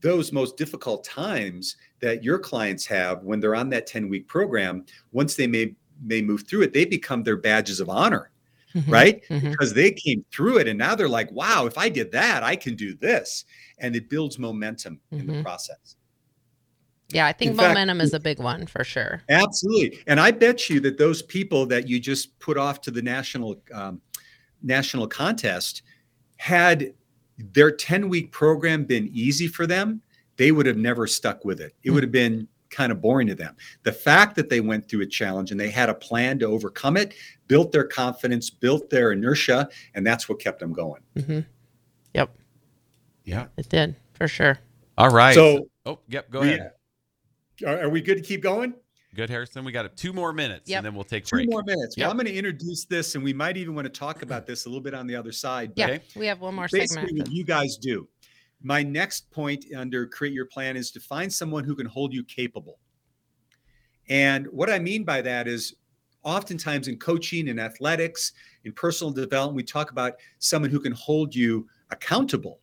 those 0.00 0.32
most 0.32 0.56
difficult 0.56 1.04
times 1.04 1.76
that 2.00 2.22
your 2.24 2.38
clients 2.38 2.86
have 2.86 3.22
when 3.22 3.40
they're 3.40 3.56
on 3.56 3.68
that 3.70 3.86
10 3.86 4.08
week 4.08 4.28
program, 4.28 4.84
once 5.12 5.34
they 5.34 5.46
may, 5.46 5.74
may 6.02 6.22
move 6.22 6.46
through 6.46 6.62
it, 6.62 6.72
they 6.72 6.84
become 6.84 7.22
their 7.22 7.36
badges 7.36 7.80
of 7.80 7.88
honor 7.88 8.30
Mhm. 8.74 8.92
right? 8.92 9.22
Mhm. 9.30 9.50
Because 9.52 9.72
they 9.72 9.90
came 9.90 10.24
through 10.30 10.58
it 10.58 10.68
and 10.68 10.78
now 10.78 10.94
they're 10.94 11.08
like, 11.08 11.32
wow, 11.32 11.64
if 11.66 11.78
I 11.78 11.88
did 11.88 12.12
that, 12.12 12.42
I 12.42 12.54
can 12.54 12.74
do 12.74 12.94
this. 12.94 13.46
And 13.78 13.96
it 13.96 14.10
builds 14.10 14.38
momentum 14.38 15.00
in 15.10 15.26
the 15.26 15.32
Mhm. 15.32 15.42
process. 15.42 15.96
Yeah. 17.10 17.26
I 17.26 17.32
think 17.32 17.52
In 17.52 17.56
fact- 17.56 17.68
momentum 17.70 18.00
is 18.00 18.12
a 18.14 18.20
big 18.20 18.38
one 18.38 18.66
for 18.66 18.84
sure. 18.84 19.22
Absolutely. 19.28 19.98
And 20.06 20.20
I 20.20 20.30
bet 20.30 20.68
you 20.68 20.80
that 20.80 20.98
those 20.98 21.22
people 21.22 21.66
that 21.66 21.88
you 21.88 21.98
just 22.00 22.38
put 22.38 22.56
off 22.58 22.80
to 22.82 22.90
the 22.90 23.02
national 23.02 23.60
um, 23.72 24.00
national 24.62 25.06
contest 25.06 25.82
had 26.36 26.92
their 27.38 27.70
10 27.70 28.08
week 28.08 28.32
program 28.32 28.84
been 28.84 29.08
easy 29.12 29.46
for 29.46 29.66
them, 29.66 30.02
they 30.36 30.50
would 30.52 30.66
have 30.66 30.76
never 30.76 31.06
stuck 31.06 31.44
with 31.44 31.60
it. 31.60 31.74
It 31.84 31.90
would 31.90 32.02
have 32.02 32.12
been 32.12 32.46
kind 32.70 32.92
of 32.92 33.00
boring 33.00 33.26
to 33.28 33.34
them. 33.34 33.56
The 33.84 33.92
fact 33.92 34.34
that 34.36 34.50
they 34.50 34.60
went 34.60 34.88
through 34.88 35.00
a 35.02 35.06
challenge 35.06 35.50
and 35.52 35.58
they 35.58 35.70
had 35.70 35.88
a 35.88 35.94
plan 35.94 36.38
to 36.40 36.46
overcome 36.46 36.96
it 36.96 37.14
built 37.46 37.72
their 37.72 37.84
confidence, 37.84 38.50
built 38.50 38.90
their 38.90 39.12
inertia, 39.12 39.68
and 39.94 40.06
that's 40.06 40.28
what 40.28 40.38
kept 40.40 40.60
them 40.60 40.72
going. 40.72 41.00
hmm 41.16 41.40
Yep. 42.14 42.34
Yeah. 43.24 43.46
It 43.56 43.68
did 43.68 43.94
for 44.14 44.28
sure. 44.28 44.58
All 44.98 45.10
right. 45.10 45.34
So- 45.34 45.68
oh, 45.86 46.00
yep. 46.08 46.30
Go 46.30 46.40
We- 46.40 46.48
ahead. 46.54 46.72
Are, 47.66 47.82
are 47.82 47.88
we 47.88 48.00
good 48.00 48.16
to 48.16 48.22
keep 48.22 48.42
going? 48.42 48.74
Good, 49.14 49.30
Harrison. 49.30 49.64
We 49.64 49.72
got 49.72 49.96
two 49.96 50.12
more 50.12 50.32
minutes, 50.32 50.68
Yep. 50.68 50.78
and 50.78 50.86
then 50.86 50.94
we'll 50.94 51.04
take 51.04 51.24
a 51.24 51.26
Two 51.26 51.36
break. 51.36 51.50
more 51.50 51.62
minutes. 51.64 51.96
Yep. 51.96 52.04
Well, 52.04 52.10
I'm 52.10 52.16
going 52.18 52.26
to 52.26 52.34
introduce 52.34 52.84
this, 52.84 53.14
and 53.14 53.24
we 53.24 53.32
might 53.32 53.56
even 53.56 53.74
want 53.74 53.86
to 53.86 53.90
talk 53.98 54.22
about 54.22 54.46
this 54.46 54.66
a 54.66 54.68
little 54.68 54.82
bit 54.82 54.92
on 54.94 55.06
the 55.06 55.16
other 55.16 55.32
side. 55.32 55.70
but 55.74 55.78
Yeah. 55.78 55.94
Okay. 55.94 56.02
We 56.14 56.26
have 56.26 56.40
one 56.40 56.54
more 56.54 56.68
basically 56.70 57.06
segment. 57.06 57.28
what 57.28 57.32
you 57.32 57.44
guys 57.44 57.76
do. 57.78 58.06
My 58.62 58.82
next 58.82 59.30
point 59.30 59.64
under 59.76 60.06
create 60.06 60.34
your 60.34 60.46
plan 60.46 60.76
is 60.76 60.90
to 60.90 61.00
find 61.00 61.32
someone 61.32 61.64
who 61.64 61.74
can 61.74 61.86
hold 61.86 62.12
you 62.12 62.22
capable. 62.24 62.78
And 64.08 64.46
what 64.48 64.68
I 64.70 64.78
mean 64.78 65.04
by 65.04 65.22
that 65.22 65.46
is 65.48 65.74
oftentimes 66.24 66.88
in 66.88 66.98
coaching 66.98 67.48
and 67.48 67.60
athletics, 67.60 68.32
in 68.64 68.72
personal 68.72 69.12
development, 69.12 69.56
we 69.56 69.62
talk 69.62 69.90
about 69.90 70.14
someone 70.38 70.70
who 70.70 70.80
can 70.80 70.92
hold 70.92 71.34
you 71.34 71.66
accountable. 71.90 72.60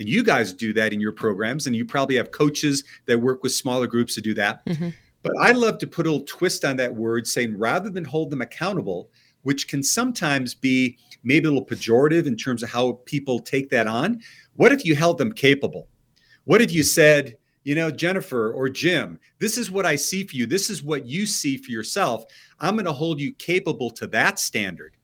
And 0.00 0.08
you 0.08 0.24
guys 0.24 0.54
do 0.54 0.72
that 0.72 0.94
in 0.94 1.00
your 1.00 1.12
programs, 1.12 1.66
and 1.66 1.76
you 1.76 1.84
probably 1.84 2.16
have 2.16 2.30
coaches 2.30 2.84
that 3.04 3.20
work 3.20 3.42
with 3.42 3.52
smaller 3.52 3.86
groups 3.86 4.14
to 4.14 4.22
do 4.22 4.32
that. 4.32 4.64
Mhm. 4.64 4.94
But 5.22 5.32
I 5.38 5.52
love 5.52 5.76
to 5.78 5.86
put 5.86 6.06
a 6.06 6.10
little 6.10 6.26
twist 6.26 6.64
on 6.64 6.76
that 6.78 6.96
word, 6.96 7.26
saying 7.26 7.58
rather 7.58 7.90
than 7.90 8.04
hold 8.04 8.30
them 8.30 8.40
accountable, 8.40 9.10
which 9.42 9.68
can 9.68 9.82
sometimes 9.82 10.54
be 10.54 10.96
maybe 11.22 11.46
a 11.46 11.50
little 11.50 11.66
pejorative 11.66 12.26
in 12.26 12.34
terms 12.34 12.62
of 12.62 12.70
how 12.70 12.92
people 13.04 13.40
take 13.40 13.68
that 13.68 13.86
on. 13.86 14.22
What 14.54 14.72
if 14.72 14.86
you 14.86 14.96
held 14.96 15.18
them 15.18 15.32
capable? 15.32 15.86
What 16.44 16.62
if 16.62 16.72
you 16.72 16.82
said, 16.82 17.36
you 17.64 17.74
know, 17.74 17.90
Jennifer 17.90 18.52
or 18.52 18.70
Jim, 18.70 19.18
this 19.38 19.58
is 19.58 19.70
what 19.70 19.84
I 19.84 19.96
see 19.96 20.24
for 20.24 20.34
you. 20.34 20.46
This 20.46 20.70
is 20.70 20.82
what 20.82 21.04
you 21.04 21.26
see 21.26 21.58
for 21.58 21.70
yourself. 21.70 22.24
I'm 22.58 22.74
going 22.74 22.86
to 22.86 22.92
hold 22.92 23.20
you 23.20 23.34
capable 23.34 23.90
to 23.90 24.06
that 24.06 24.38
standard. 24.38 24.94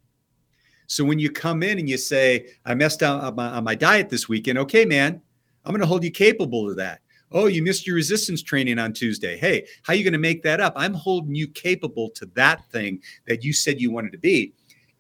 So 0.86 1.04
when 1.04 1.18
you 1.18 1.30
come 1.30 1.62
in 1.62 1.78
and 1.78 1.88
you 1.88 1.98
say, 1.98 2.48
I 2.64 2.74
messed 2.74 3.02
up 3.02 3.22
on 3.22 3.34
my, 3.34 3.48
on 3.48 3.64
my 3.64 3.74
diet 3.74 4.08
this 4.08 4.28
weekend, 4.28 4.58
okay, 4.58 4.84
man, 4.84 5.20
I'm 5.64 5.72
going 5.72 5.80
to 5.80 5.86
hold 5.86 6.04
you 6.04 6.10
capable 6.10 6.70
of 6.70 6.76
that. 6.76 7.00
Oh, 7.32 7.46
you 7.46 7.62
missed 7.62 7.86
your 7.86 7.96
resistance 7.96 8.42
training 8.42 8.78
on 8.78 8.92
Tuesday. 8.92 9.36
Hey, 9.36 9.66
how 9.82 9.92
are 9.92 9.96
you 9.96 10.04
going 10.04 10.12
to 10.12 10.18
make 10.18 10.42
that 10.44 10.60
up? 10.60 10.72
I'm 10.76 10.94
holding 10.94 11.34
you 11.34 11.48
capable 11.48 12.08
to 12.10 12.26
that 12.34 12.64
thing 12.70 13.00
that 13.26 13.42
you 13.42 13.52
said 13.52 13.80
you 13.80 13.90
wanted 13.90 14.12
to 14.12 14.18
be. 14.18 14.52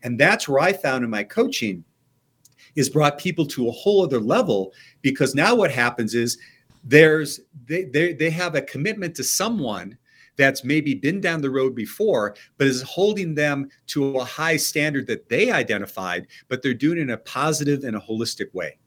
And 0.02 0.18
that's 0.18 0.48
where 0.48 0.60
I 0.60 0.72
found 0.72 1.04
in 1.04 1.10
my 1.10 1.22
coaching 1.22 1.84
is 2.74 2.90
brought 2.90 3.18
people 3.18 3.46
to 3.46 3.68
a 3.68 3.72
whole 3.72 4.04
other 4.04 4.20
level 4.20 4.72
because 5.02 5.34
now 5.34 5.54
what 5.54 5.70
happens 5.70 6.14
is 6.14 6.38
there's 6.84 7.40
they 7.66 7.84
they, 7.84 8.12
they 8.12 8.30
have 8.30 8.54
a 8.54 8.62
commitment 8.62 9.14
to 9.16 9.24
someone 9.24 9.96
that's 10.36 10.64
maybe 10.64 10.94
been 10.94 11.20
down 11.20 11.40
the 11.40 11.50
road 11.50 11.74
before 11.74 12.34
but 12.58 12.66
is 12.66 12.82
holding 12.82 13.34
them 13.34 13.68
to 13.86 14.18
a 14.18 14.24
high 14.24 14.56
standard 14.56 15.06
that 15.06 15.28
they 15.28 15.50
identified 15.50 16.26
but 16.48 16.62
they're 16.62 16.74
doing 16.74 16.98
it 16.98 17.02
in 17.02 17.10
a 17.10 17.16
positive 17.18 17.84
and 17.84 17.96
a 17.96 18.00
holistic 18.00 18.52
way 18.54 18.78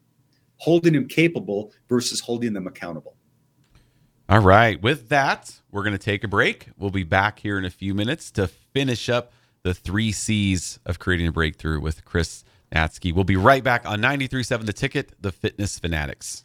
holding 0.56 0.92
them 0.92 1.06
capable 1.06 1.72
versus 1.88 2.20
holding 2.20 2.52
them 2.52 2.66
accountable 2.66 3.16
All 4.28 4.38
right. 4.38 4.80
With 4.80 5.08
that, 5.08 5.60
we're 5.72 5.82
going 5.82 5.98
to 5.98 5.98
take 5.98 6.22
a 6.22 6.28
break. 6.28 6.68
We'll 6.78 6.90
be 6.90 7.02
back 7.02 7.40
here 7.40 7.58
in 7.58 7.64
a 7.64 7.70
few 7.70 7.94
minutes 7.94 8.30
to 8.32 8.46
finish 8.46 9.08
up 9.08 9.32
the 9.64 9.74
three 9.74 10.12
C's 10.12 10.78
of 10.86 11.00
creating 11.00 11.26
a 11.26 11.32
breakthrough 11.32 11.80
with 11.80 12.04
Chris 12.04 12.44
Natzke. 12.72 13.12
We'll 13.12 13.24
be 13.24 13.36
right 13.36 13.64
back 13.64 13.84
on 13.86 14.00
93.7 14.00 14.66
The 14.66 14.72
Ticket, 14.72 15.14
The 15.20 15.32
Fitness 15.32 15.80
Fanatics. 15.80 16.38